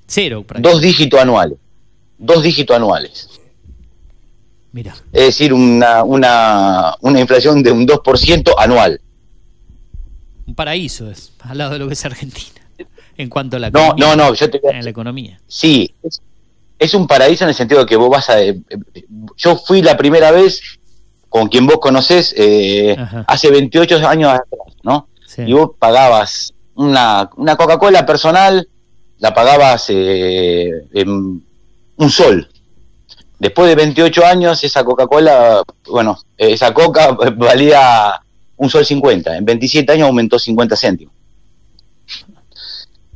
[0.07, 1.59] Cero, Dos dígitos anuales,
[2.17, 3.29] dos dígitos anuales.
[4.73, 8.99] Mira, Es decir, una, una, una inflación de un 2% anual.
[10.45, 12.61] un paraíso es, al lado de lo que es Argentina,
[13.17, 14.05] en cuanto a la No, economía.
[14.07, 15.39] no, no, yo te En la economía.
[15.47, 16.21] Sí, es,
[16.79, 18.41] es un paraíso en el sentido de que vos vas a...
[18.41, 18.59] eh,
[19.37, 20.59] yo fui la primera vez
[21.29, 22.95] con quien vos conocés eh,
[23.27, 25.07] hace 28 años atrás, ¿no?
[25.25, 25.43] Sí.
[25.47, 28.67] Y vos pagabas una, una Coca-Cola personal,
[29.19, 31.43] la pagabas eh, en
[31.97, 32.49] un sol.
[33.39, 38.21] Después de 28 años, esa Coca-Cola, bueno, esa Coca valía
[38.57, 39.37] un sol 50.
[39.37, 41.13] En 27 años aumentó 50 céntimos.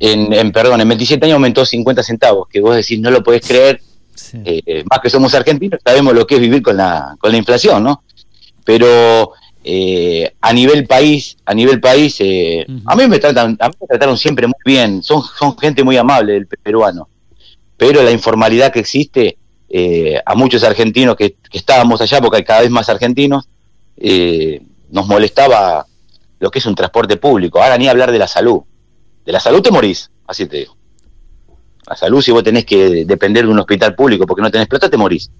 [0.00, 3.46] En, en, perdón, en 27 años aumentó 50 centavos, que vos decís, no lo podés
[3.46, 3.80] creer,
[4.14, 4.36] Sí.
[4.44, 7.84] eh, más que somos argentinos, sabemos lo que es vivir con la, con la inflación,
[7.84, 8.02] ¿no?
[8.64, 13.74] Pero eh, a nivel país, a nivel país, eh, a mí me tratan, a mí
[13.80, 17.08] me trataron siempre muy bien, son, son gente muy amable el pe- peruano,
[17.76, 19.38] pero la informalidad que existe,
[19.68, 23.48] eh, a muchos argentinos que, que estábamos allá, porque hay cada vez más argentinos,
[23.96, 25.86] eh, nos molestaba
[26.38, 27.60] lo que es un transporte público.
[27.62, 28.62] Ahora ni hablar de la salud.
[29.24, 30.76] De la salud te morís, así te digo.
[31.86, 34.88] La salud, si vos tenés que depender de un hospital público porque no tenés plata,
[34.88, 35.30] te morís.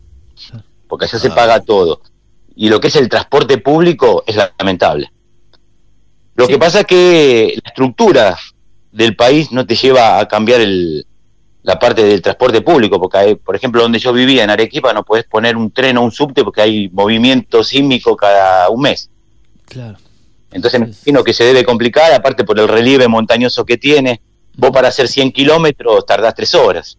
[0.87, 1.35] Porque allá se Ah.
[1.35, 2.01] paga todo.
[2.57, 5.11] Y lo que es el transporte público es lamentable.
[6.35, 6.53] Lo Sí.
[6.53, 8.37] que pasa es que la estructura
[8.93, 11.07] del país no te lleva a cambiar el,
[11.63, 15.05] la parte del transporte público, porque hay, por ejemplo, donde yo vivía, en Arequipa, no
[15.05, 19.11] podés poner un tren o un subte porque hay movimiento sísmico cada un mes.
[19.67, 19.99] Claro.
[20.51, 20.93] Entonces me Sí.
[20.93, 24.21] imagino que se debe complicar, aparte por el relieve montañoso que tiene.
[24.57, 26.97] Vos para hacer 100 kilómetros tardás tres horas,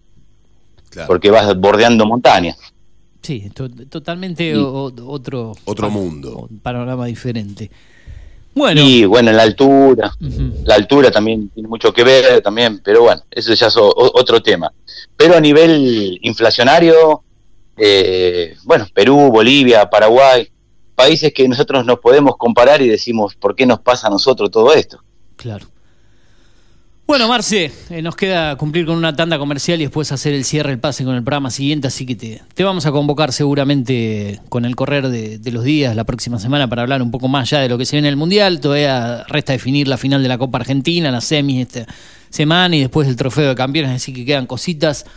[0.89, 1.07] Claro.
[1.07, 2.57] porque vas bordeando montañas.
[3.22, 6.47] Sí, to- totalmente o- otro, Otro mundo.
[6.49, 7.70] un panorama diferente.
[8.56, 8.82] Bueno.
[8.82, 10.12] Y bueno, la altura,
[10.64, 14.72] la altura también tiene mucho que ver también, pero bueno, eso ya es otro tema.
[15.16, 17.24] Pero a nivel inflacionario,
[17.78, 20.50] eh, bueno, Perú, Bolivia, Paraguay,
[20.95, 24.74] países que nosotros nos podemos comparar y decimos, ¿por qué nos pasa a nosotros todo
[24.74, 25.02] esto?
[25.38, 25.68] Claro.
[27.10, 30.74] Bueno, Marce, eh, nos queda cumplir con una tanda comercial y después hacer el cierre,
[30.74, 34.76] el pase con el programa siguiente, así que te, vamos a convocar seguramente con el
[34.76, 37.80] correr de, los días la próxima semana para hablar un poco más ya de lo
[37.80, 38.60] que se viene en el Mundial.
[38.60, 41.91] Todavía resta definir la final de la Copa Argentina, la semis esta
[42.30, 45.07] semana y después el trofeo de campeones, así que quedan cositas.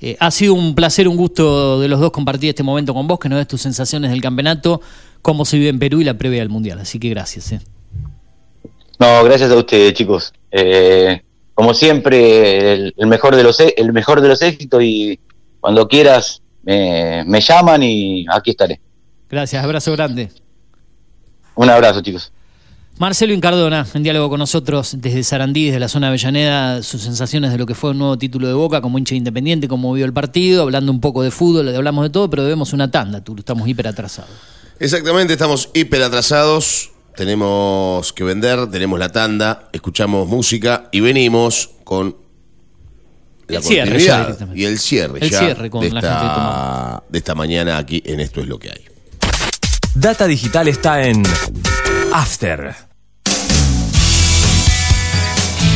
[0.00, 3.20] Eh, ha sido un placer, un gusto de los dos compartir este momento con vos,
[3.20, 4.80] que nos des tus sensaciones del campeonato,
[5.22, 7.52] cómo se vive en Perú y la previa del Mundial, así que gracias.
[7.52, 7.60] Eh.
[8.98, 10.32] No, gracias a ustedes, chicos.
[10.50, 11.22] Eh,
[11.56, 15.18] como siempre, el, mejor de los, e, el mejor de los éxitos y
[15.58, 18.78] cuando quieras me, llaman y aquí estaré.
[19.30, 20.28] Gracias, abrazo grande.
[21.54, 22.30] Un abrazo, chicos.
[22.98, 27.52] Marcelo Incardona, en diálogo con nosotros desde Sarandí, desde la zona de Avellaneda, sus sensaciones
[27.52, 30.12] de lo que fue un nuevo título de Boca como hincha independiente, cómo vio el
[30.12, 33.66] partido, hablando un poco de fútbol, hablamos de todo, pero debemos una tanda, tú, estamos
[33.66, 34.30] hiper atrasados.
[34.78, 42.16] Exactamente, estamos hiper atrasados tenemos que vender, tenemos la tanda, escuchamos música y venimos con
[43.48, 48.02] la continuidad y el cierre, el cierre con de, la esta, de esta mañana aquí
[48.04, 48.84] en Esto es lo que hay.
[49.94, 51.22] Data Digital está en
[52.12, 52.85] After.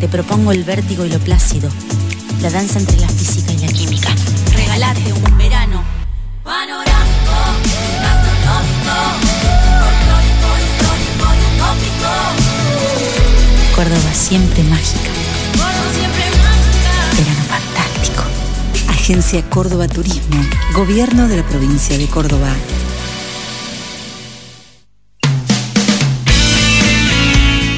[0.00, 1.68] Te propongo el vértigo y lo plácido,
[2.40, 4.10] la danza entre la física y la química.
[4.54, 5.82] Regalate un verano
[6.44, 7.34] panorámico,
[8.00, 8.94] gastronómico,
[10.78, 12.10] histórico y utópico.
[13.74, 15.10] Córdoba siempre mágica.
[15.56, 16.92] Córdoba siempre mágica.
[17.18, 18.22] Verano fantástico.
[18.90, 20.40] Agencia Córdoba Turismo,
[20.74, 22.52] Gobierno de la provincia de Córdoba.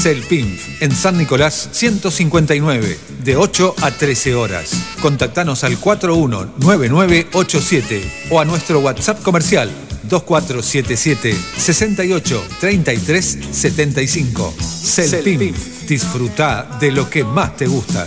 [0.00, 4.72] Celpinf, en San Nicolás 159, de 8 a 13 horas.
[5.02, 9.70] Contactanos al 419987 o a nuestro WhatsApp comercial
[10.04, 14.54] 2477 68 33 75.
[14.58, 18.06] Celpinf, disfruta de lo que más te gusta.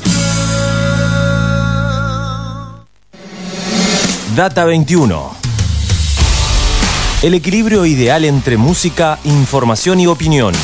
[4.36, 5.32] Data 21
[7.22, 10.56] El equilibrio ideal entre música, información y opinión.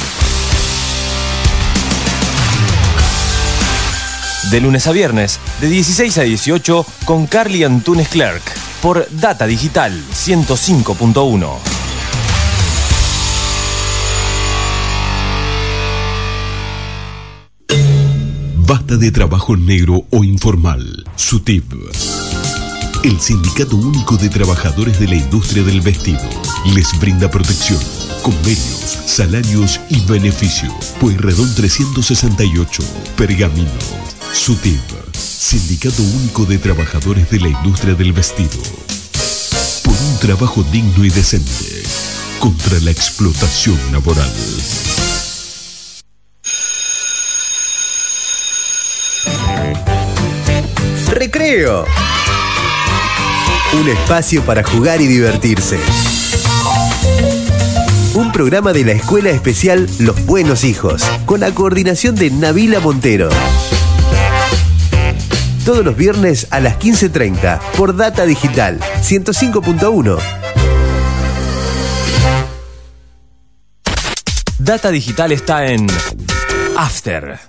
[4.52, 8.42] De lunes a viernes, de 16 a 18, con Carly Antunes Clerk,
[8.82, 11.50] por Data Digital 105.1.
[18.56, 21.06] Basta de trabajo negro o informal.
[21.16, 21.72] SUTIP.
[23.04, 26.28] El Sindicato Único de Trabajadores de la Industria del Vestido
[26.74, 27.80] les brinda protección,
[28.24, 30.74] convenios, salarios y beneficio.
[31.00, 32.84] Pueyrredón 368,
[33.16, 34.09] Pergamino.
[34.34, 34.80] SUTIP.
[35.18, 38.62] Sindicato Único de Trabajadores de la Industria del Vestido.
[39.84, 41.84] Por un trabajo digno y decente.
[42.40, 44.32] Contra la explotación laboral.
[51.08, 51.86] Recreo.
[53.82, 55.80] Un espacio para jugar y divertirse.
[58.14, 63.30] Un programa de la Escuela Especial Los Buenos Hijos, con la coordinación de Navila Montero.
[65.66, 70.20] Todos los viernes a las 15.30 por Data Digital 105.1.
[74.58, 75.88] Data Digital está en
[76.78, 77.49] After.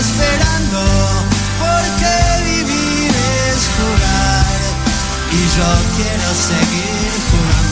[0.00, 0.80] Esperando
[1.58, 2.12] porque
[2.44, 3.12] vivir
[3.48, 4.46] es jugar.
[5.30, 7.69] Y yo quiero seguir jugando.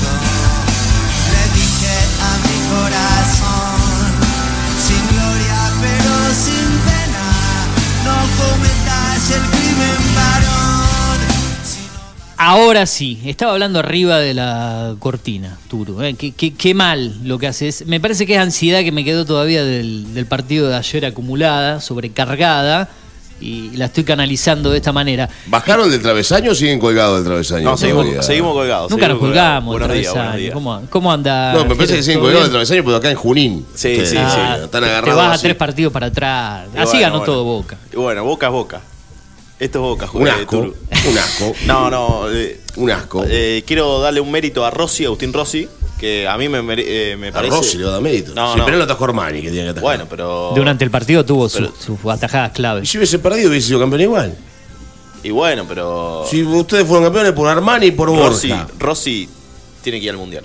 [12.51, 16.03] Ahora sí, estaba hablando arriba de la cortina, Turo.
[16.03, 16.15] ¿eh?
[16.15, 17.85] Qué, qué- qué mal lo que haces.
[17.87, 21.83] Me parece que es ansiedad que me quedó todavía del, del partido de ayer acumulada,
[21.83, 22.89] sobrecargada,
[23.39, 25.29] y la estoy canalizando de esta manera.
[25.49, 27.65] ¿Bajaron del travesaño o siguen colgados del travesaño?
[27.69, 28.91] No, seguimos, colgados.
[28.91, 30.39] Nunca nos colgamos, días, travesaño.
[30.39, 30.55] días.
[30.55, 31.53] ¿Cómo, cómo anda?
[31.53, 33.67] No, me parece que siguen ¿Todo colgados del travesaño, pero acá en Junín.
[33.75, 34.17] Sí, sí, eh, sí.
[34.65, 35.43] Están Te agarrados vas a así.
[35.43, 36.63] tres partidos para atrás.
[36.75, 37.25] Y Así bueno, ganó bueno.
[37.27, 37.77] todo Boca.
[37.93, 38.81] Y bueno, Boca es Boca.
[39.61, 41.55] Esto es Boca, Un eh, asco, un asco.
[41.67, 42.31] No, no.
[42.31, 43.25] eh, Un asco.
[43.27, 47.29] eh, quiero darle un mérito a Rossi, Agustín Rossi, que a mí me, eh, me
[47.29, 47.57] A parece...
[47.57, 48.35] Rossi le va a dar mérito.
[48.35, 48.65] No, Sí, no.
[48.65, 49.83] pero lo atajó Armani, que tiene que atajar.
[49.83, 50.53] Bueno, pero...
[50.55, 52.89] Durante el partido tuvo su- sus atajadas Y claves.
[52.89, 54.37] si hubiese perdido, hubiese sido campeón igual.
[55.25, 56.25] Y bueno, pero...
[56.31, 58.69] Si ustedes fueron campeones por Armani y por Rossi, Borja.
[58.79, 59.29] Rossi
[59.83, 60.45] tiene que ir al Mundial.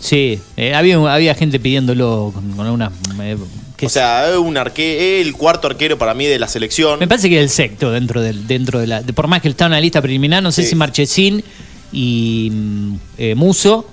[0.00, 2.90] Sí, eh, había, había gente pidiéndolo con, con unas...
[3.76, 6.98] que O sea, es un arque el cuarto arquero para mí de la selección.
[6.98, 9.02] Me parece que es el sexto dentro del dentro de la.
[9.02, 10.70] de- por más que está en la lista preliminar, no sé Sí.
[10.70, 11.44] si Marchesín
[11.92, 13.88] y mm, eh, Muso.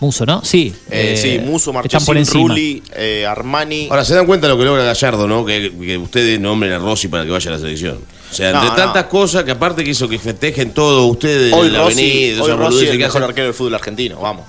[0.00, 0.42] Muso, ¿no?
[0.42, 0.72] Sí.
[0.90, 2.24] Eh, eh, sí, Muso, Marchesín.
[2.48, 3.88] Rulli, eh, Armani.
[3.90, 5.44] Ahora, ¿se dan cuenta de lo que logra Gallardo, no?
[5.44, 7.98] Que, que ustedes nombren a Rossi para que vaya a la selección.
[8.30, 8.76] O sea, No, entre no.
[8.76, 12.52] tantas cosas que aparte que hizo que festejen todo ustedes hoy la Rossi, avenida, hoy
[12.52, 14.46] Rossi es el que mejor arquero del fútbol argentino, vamos.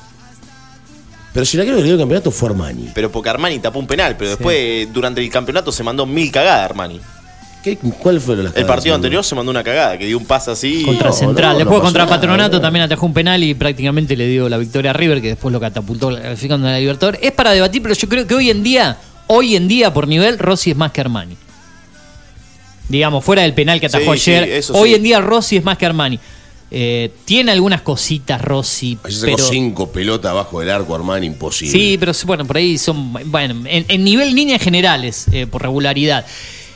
[1.34, 2.90] Pero si la que le dio el campeonato fue Armani.
[2.94, 6.66] Pero porque Armani tapó un penal, pero después durante el campeonato se mandó mil cagadas
[6.70, 7.00] Armani.
[7.64, 10.50] ¿Qué, ¿Cuál fue la El partido anterior se mandó una cagada, que dio un pase
[10.50, 10.82] así.
[10.84, 11.52] Contra No, Central.
[11.54, 14.58] no, después no contra nada, Patronato también atajó un penal y prácticamente le dio la
[14.58, 17.22] victoria a River, que después lo catapultó clasificando a la Libertadores.
[17.24, 20.40] Es para debatir, pero yo creo que hoy en día, hoy en día, por nivel,
[20.40, 21.38] Rossi es más que Armani.
[22.90, 24.64] Digamos, fuera del penal que atajó Sí, ayer.
[24.74, 24.96] hoy sí.
[24.96, 26.20] en día Rossi es más que Armani.
[26.74, 29.50] Eh, tiene algunas cositas Rossi, Ayer sacó pero...
[29.50, 31.78] cinco pelotas abajo del arco Armani, imposible.
[31.78, 36.26] Sí, pero bueno, por ahí son, bueno, en, en nivel líneas generales, eh, por regularidad.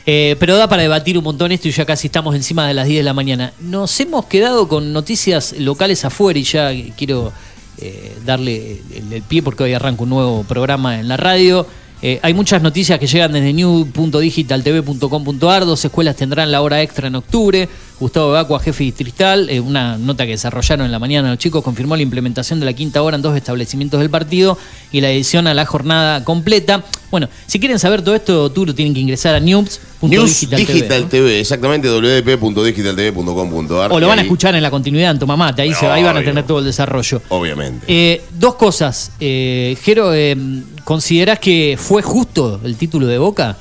[0.08, 2.86] Eh, pero da para debatir un montón esto y ya casi estamos encima de las
[2.86, 3.52] 10 de la mañana.
[3.58, 7.32] Nos hemos quedado con noticias locales afuera y ya quiero
[7.78, 11.66] eh, darle el, el pie porque hoy arranca un nuevo programa en la radio.
[12.02, 15.64] Eh, hay muchas noticias que llegan desde new.digitaltv.com.ar.
[15.64, 17.68] Dos escuelas tendrán la hora extra en octubre.
[17.98, 21.96] Gustavo Vacua, jefe distrital, eh, una nota que desarrollaron en la mañana los chicos, confirmó
[21.96, 24.58] la implementación de la quinta hora en dos establecimientos del partido
[24.92, 26.84] y la edición a la jornada completa.
[27.10, 31.08] Bueno, si quieren saber todo esto, Turo, tienen que ingresar a news.digital News Digital ¿no?
[31.08, 33.92] TV, exactamente wp.digitaltv.com.ar.
[33.92, 36.22] O lo van a escuchar en la continuidad en Tomamate, ahí, se, ahí van a
[36.22, 37.22] tener todo el desarrollo.
[37.30, 37.86] Obviamente.
[37.88, 39.12] Eh, dos cosas.
[39.20, 40.36] Eh, Jero, eh,
[40.84, 43.56] ¿considerás que fue justo el título de Boca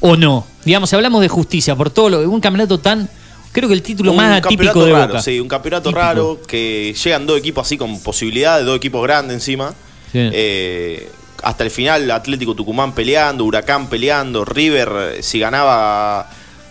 [0.00, 0.44] o no?
[0.64, 3.08] Digamos, si hablamos de justicia, por todo lo, un campeonato tan.
[3.52, 5.22] Creo que el título un más atípico de raro, Boca.
[5.22, 6.00] sí, un campeonato Típico.
[6.00, 9.70] raro que llegan dos equipos así con posibilidades, dos equipos grandes encima.
[10.12, 10.18] Sí.
[10.32, 11.10] Eh,
[11.42, 16.28] hasta el final, Atlético Tucumán peleando, Huracán peleando, River, eh, si ganaba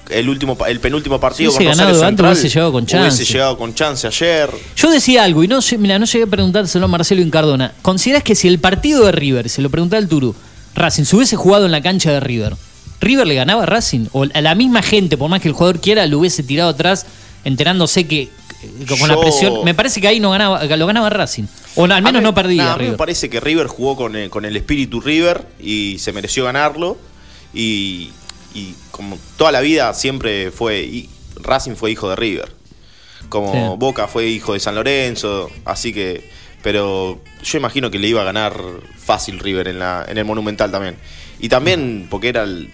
[0.10, 3.08] el último el penúltimo partido Si con Rosario ganado Central, hubiese llegado con chance.
[3.16, 4.50] Hubiese llegado con chance ayer.
[4.76, 7.74] Yo decía algo y no, mira, no llegué a preguntárselo a Marcelo Incardona.
[7.82, 10.36] ¿Considerás que si el partido de River, se lo preguntaba al Turu,
[10.76, 12.56] Racing se hubiese jugado en la cancha de River,
[13.02, 14.08] ¿River le ganaba a Racing?
[14.12, 17.06] ¿O a la misma gente, por más que el jugador quiera, lo hubiese tirado atrás
[17.44, 18.30] enterándose que eh,
[19.00, 19.64] con la presión...
[19.64, 21.44] Me parece que ahí no ganaba, lo ganaba Racing.
[21.76, 24.30] O al menos mí- no perdía a mí me parece que River jugó con el,
[24.32, 26.98] con el espíritu River y se mereció ganarlo.
[27.54, 28.10] Y,
[28.56, 30.82] y como toda la vida siempre fue.
[30.84, 32.52] y Racing fue hijo de River.
[33.30, 33.60] Como Sí.
[33.78, 35.50] Boca fue hijo de San Lorenzo.
[35.66, 36.30] Así que.
[36.64, 38.60] Pero yo imagino que le iba a ganar
[38.98, 40.98] fácil River en, la, en el Monumental también.
[41.40, 42.70] Y también porque era el-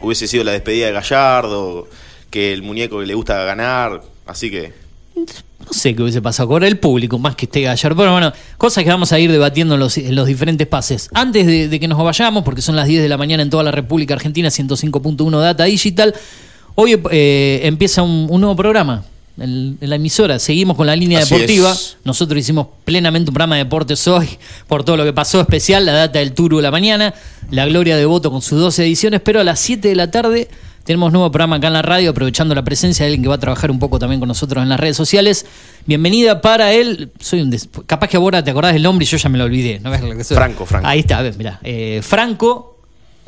[0.00, 1.88] hubiese sido la despedida de Gallardo,
[2.30, 4.02] que el muñeco que le gusta ganar.
[4.26, 4.72] Así que
[5.16, 7.96] No sé qué hubiese pasado con el público, más que esté Gallardo.
[7.96, 11.08] Pero bueno, cosas que vamos a ir debatiendo en los, en los diferentes pases.
[11.12, 13.70] Antes de, que nos vayamos, porque son las 10 de la mañana en toda la
[13.72, 16.14] República Argentina, 105.1 Data Digital,
[16.76, 19.04] hoy eh, empieza un nuevo programa
[19.40, 20.38] en, la emisora.
[20.38, 21.72] Seguimos con la línea Así deportiva.
[21.72, 21.96] es.
[22.04, 24.28] Nosotros hicimos plenamente un programa de deportes hoy,
[24.66, 27.14] por todo lo que pasó especial, la data del Turu de la mañana,
[27.50, 30.48] la Gloria de Voto con sus 12 ediciones, pero a las 7 de la tarde
[30.84, 33.38] tenemos nuevo programa acá en la radio, aprovechando la presencia de alguien que va a
[33.40, 35.44] trabajar un poco también con nosotros en las redes sociales.
[35.84, 37.10] Bienvenida para él.
[37.20, 39.44] Soy un des- capaz que ahora te acordás del nombre y yo ya me lo
[39.44, 39.80] olvidé.
[40.24, 40.86] Franco, Franco.
[40.88, 41.60] Ahí está, a ver, mirá.
[41.62, 42.77] Eh, Franco,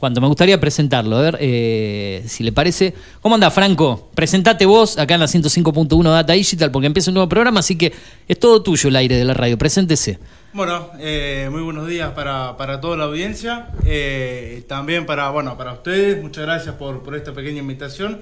[0.00, 2.94] cuando me gustaría presentarlo, a ver eh, si le parece.
[3.20, 4.08] ¿Cómo anda, Franco?
[4.14, 7.92] Presentate vos acá en la 105.1 Data Digital, porque empieza un nuevo programa, así que
[8.26, 9.58] es todo tuyo el aire de la radio.
[9.58, 10.18] Preséntese.
[10.54, 13.68] Bueno, eh, muy buenos días para, para toda la audiencia.
[13.84, 18.20] Eh, también para, bueno, para ustedes, muchas gracias por, por esta pequeña invitación.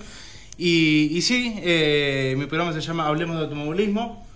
[0.59, 4.27] Y, y sí, eh, mi programa se llama Hablemos de Automovilismo,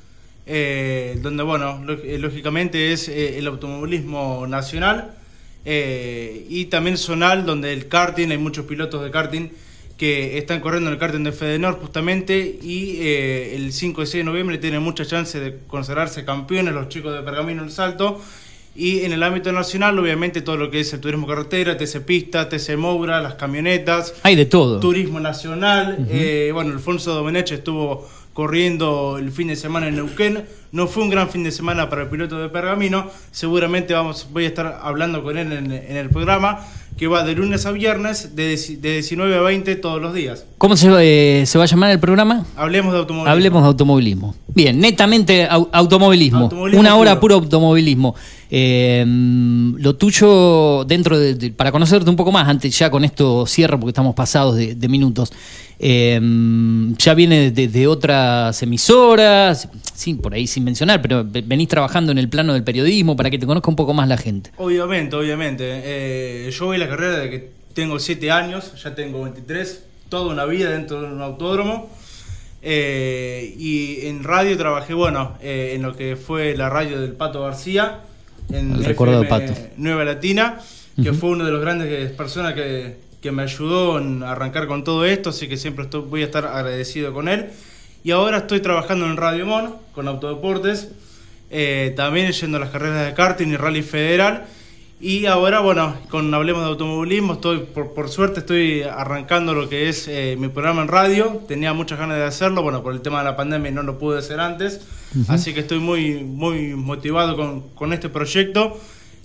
[0.47, 5.17] eh, donde, bueno, lógicamente es el automovilismo nacional
[5.65, 9.49] eh, y también zonal, donde el karting, hay muchos pilotos de karting
[9.97, 14.25] que están corriendo en el karting de Fedenor justamente y eh, el 5 y 6
[14.25, 18.21] de noviembre tienen muchas chances de consagrarse campeones los chicos de Pergamino El Salto.
[18.75, 22.49] Y en el ámbito nacional obviamente todo lo que es el turismo carretera, TC Pista,
[22.49, 24.81] TC Moura, las camionetas, Hay de todo.
[24.81, 30.87] turismo nacional, eh, bueno Alfonso Domenech estuvo corriendo el fin de semana en Neuquén, no
[30.87, 34.49] fue un gran fin de semana para el piloto de Pergamino, seguramente vamos, voy a
[34.49, 36.67] estar hablando con él en, en el programa
[36.97, 40.45] que va de lunes a viernes de, de 19 a 20 todos los días.
[40.59, 42.47] ¿Cómo se, eh, se va a llamar el programa?
[42.57, 43.31] Hablemos de automovilismo.
[43.33, 44.35] Hablemos de automovilismo.
[44.55, 46.41] Bien, netamente au- automovilismo.
[46.45, 47.37] Automovilismo Una hora puro.
[47.37, 48.15] automovilismo.
[48.51, 53.47] Eh, lo tuyo, dentro de, de- Para conocerte un poco más, antes ya con esto
[53.47, 55.33] cierro porque estamos pasados de, de minutos.
[55.85, 56.21] Eh,
[56.99, 62.19] ya viene de, otras emisoras, sí, por ahí sin mencionar, pero ve- venís trabajando en
[62.19, 64.51] el plano del periodismo para que te conozca un poco más la gente.
[64.59, 66.49] Obviamente, obviamente.
[66.53, 70.71] Yo voy la carrera desde que tengo 7 años, ya tengo 23, toda una vida
[70.71, 71.91] dentro de un autódromo.
[72.65, 77.43] Eh, y en radio trabajé, bueno, eh, en lo que fue la radio del Pato
[77.43, 78.01] García,
[78.53, 79.61] en El recuerdo de FM Pato.
[79.79, 80.61] Nueva Latina,
[81.03, 85.05] que fue uno de los grandes personas que, que me ayudó en arrancar con todo
[85.05, 87.47] esto, así que siempre estoy- voy a estar agradecido con él.
[88.05, 90.89] Y ahora estoy trabajando en Radio Mon, con Autodeportes,
[91.51, 94.45] eh, también yendo a las carreras de karting y rally federal.
[95.05, 99.89] Y ahora, bueno, con Hablemos de Automovilismo, estoy, por, por suerte estoy arrancando lo que
[99.89, 101.43] es eh, mi programa en radio.
[101.49, 104.21] Tenía muchas ganas de hacerlo, bueno, por el tema de la pandemia no lo pude
[104.21, 104.81] hacer antes.
[105.27, 108.79] Así que estoy muy, muy motivado con, con este proyecto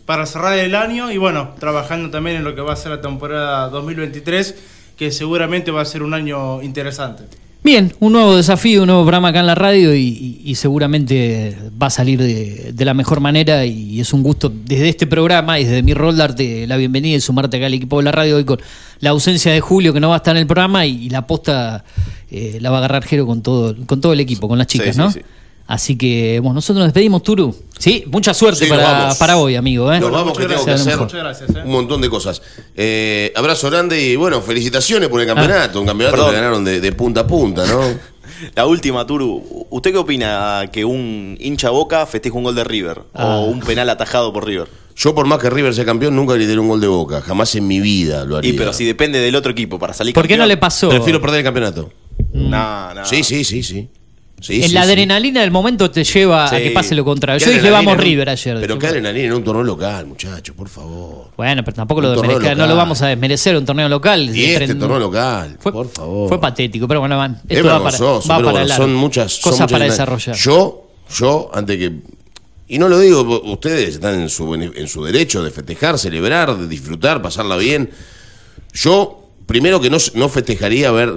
[0.07, 3.01] para cerrar el año y bueno, trabajando también en lo que va a ser la
[3.01, 4.55] temporada 2023,
[4.97, 7.25] que seguramente va a ser un año interesante.
[7.67, 11.53] Bien, un nuevo desafío, un nuevo programa acá en la radio y, y- y seguramente
[11.81, 15.59] va a salir de, de la mejor manera y es un gusto desde este programa
[15.59, 18.37] y desde mi rol darte la bienvenida y sumarte acá al equipo de la radio
[18.37, 18.57] hoy con
[19.01, 21.27] la ausencia de Julio que no va a estar en el programa y, y la
[21.27, 21.83] posta
[22.31, 24.95] eh, la va a agarrar Jero con todo, con todo el equipo, con las chicas,
[24.95, 25.11] sí, ¿no?
[25.11, 25.19] sí.
[25.67, 27.53] Así que, bueno, nosotros nos despedimos, Turu.
[27.77, 29.91] Sí, mucha suerte Sí, para, para hoy, amigo.
[29.91, 29.99] ¿eh?
[29.99, 31.09] Nos vamos, que tengo que hacer mejor.
[31.65, 32.41] un montón de cosas.
[32.75, 35.81] Eh, abrazo grande y bueno, felicitaciones por el campeonato.
[35.81, 36.31] un campeonato perdón.
[36.31, 37.81] que ganaron de, de punta a punta, ¿no?
[38.55, 39.67] La última, Turu.
[39.69, 43.01] ¿Usted qué opina que un hincha boca festeje un gol de River?
[43.13, 43.37] Ah.
[43.37, 44.67] O un penal atajado por River.
[44.95, 47.21] Yo, por más que River sea campeón, nunca grité un gol de boca.
[47.21, 48.51] Jamás en mi vida lo haría.
[48.51, 50.39] Y pero si depende del otro equipo para salir ¿Por qué campeón.
[50.39, 50.89] no le pasó?
[50.89, 51.91] Prefiero perder el campeonato.
[52.33, 53.05] No, no.
[53.05, 53.89] Sí, sí, sí, sí.
[54.39, 57.39] Sí, en sí, la adrenalina del momento te lleva a que pase lo contrario.
[57.39, 58.57] ¿Qué Yo dije vamos un- River ayer.
[58.61, 61.31] Pero qué adrenalina en un torneo local, muchachos, por favor.
[61.35, 64.29] Bueno, pero tampoco lo Un desmerezca, no lo vamos a desmerecer un torneo local.
[64.35, 66.29] Y este Tren- torneo local, Fue- por favor.
[66.29, 67.41] Fue patético, pero bueno, van.
[67.49, 70.35] Es Esto va para, va para bueno, son muchas son cosas muchas para desarrollar.
[70.35, 71.91] Yo, yo, antes que.
[72.69, 76.55] Y no lo digo, ustedes están en su, bene- en su derecho de festejar, celebrar,
[76.57, 77.89] de disfrutar, pasarla bien.
[78.73, 81.13] Yo, primero que no, no festejaría ver,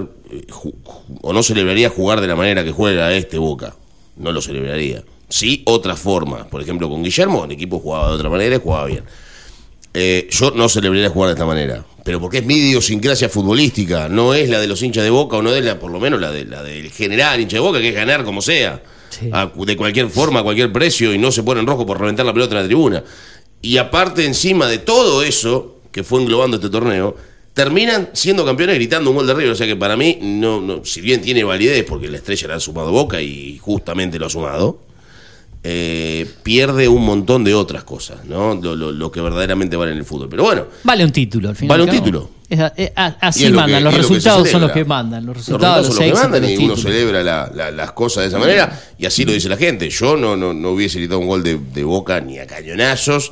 [1.21, 3.75] o no celebraría jugar de la manera que juega este Boca.
[4.17, 5.03] No lo celebraría.
[5.29, 6.45] Sí, otras formas.
[6.47, 9.03] Por ejemplo, con Guillermo, el equipo jugaba de otra manera y jugaba bien.
[9.93, 11.85] Eh, yo no celebraría jugar de esta manera.
[12.03, 15.41] Pero porque es mi idiosincrasia futbolística, no es la de los hinchas de boca o
[15.41, 17.89] no es la, por lo menos la, de, la del general hincha de boca, que
[17.89, 18.81] es ganar como sea.
[19.31, 22.25] A- de cualquier forma, a cualquier precio, y no se pone en rojo por reventar
[22.25, 23.03] la pelota en la tribuna.
[23.61, 27.15] Y aparte, encima de todo eso que fue englobando este torneo,
[27.53, 29.51] terminan siendo campeones gritando un gol de River.
[29.51, 32.55] O sea que para mí, no, no, si bien tiene validez, porque la estrella la
[32.55, 34.79] ha sumado Boca y justamente lo ha sumado,
[35.63, 38.55] eh, pierde un montón de otras cosas, ¿no?
[38.55, 40.27] Lo, lo- lo que verdaderamente vale en el fútbol.
[40.29, 41.69] Pero bueno, Vale un título al final.
[41.77, 41.99] Vale un cabo.
[42.03, 42.29] título.
[42.49, 45.25] Es es así lo mandan, que- los lo resultados son los que mandan.
[45.25, 47.91] Los Los resultados, resultados los son los que mandan y uno celebra la- la- las
[47.93, 49.89] cosas de esa manera y así lo dice la gente.
[49.89, 53.31] Yo no, no, no hubiese gritado un gol de, de boca ni a cañonazos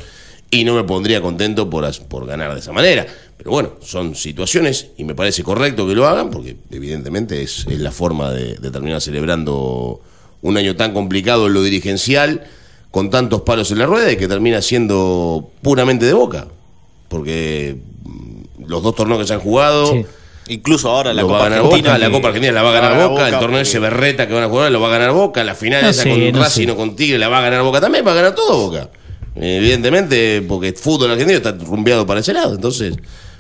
[0.51, 3.07] y no me pondría contento por, por ganar de esa manera.
[3.39, 7.79] Pero bueno, son situaciones y me parece correcto que lo hagan porque evidentemente es, es
[7.79, 10.01] la forma de, de terminar celebrando
[10.41, 12.43] un año tan complicado en lo dirigencial
[12.91, 16.47] con tantos palos en la rueda y que termina siendo puramente de boca.
[17.07, 19.93] Porque mm, los dos torneos que se han jugado...
[20.49, 22.69] Incluso ahora la Copa va a ganar Argentina Boca, la que- Copa Argentina la va
[22.69, 24.91] a ganar Boca, el torneo porque- ese berreta que van a jugar lo va a
[24.91, 26.71] ganar Boca, la final No esa sé, con no Racing sé.
[26.71, 28.89] o con Tigre la va a ganar Boca también, va a ganar todo Boca.
[29.35, 32.95] Evidentemente, porque el fútbol argentino está rumbeado para ese lado, entonces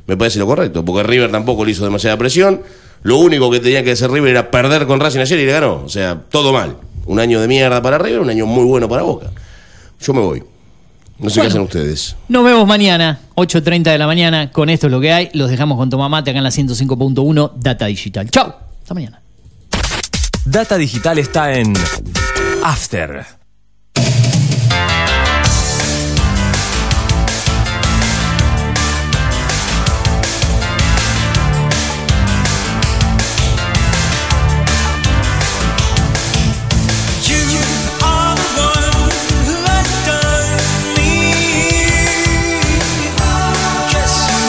[0.09, 2.63] me parece lo correcto, porque River tampoco le hizo demasiada presión,
[3.03, 5.83] lo único que tenía que hacer River era perder con Racing ayer y le ganó,
[5.85, 6.77] o sea, todo mal.
[7.05, 9.27] Un año de mierda para River, un año muy bueno para Boca.
[10.01, 10.43] Yo me voy.
[11.19, 12.15] No sé qué hacen ustedes.
[12.27, 14.51] Nos vemos mañana, 8.30 de la mañana.
[14.51, 15.29] Con esto es lo que hay.
[15.33, 18.31] Los dejamos con Tomamate acá en la 105.1 Data Digital.
[18.31, 18.51] Chau.
[18.81, 19.21] Hasta mañana.
[20.45, 21.73] Data Digital está en
[22.63, 23.38] After.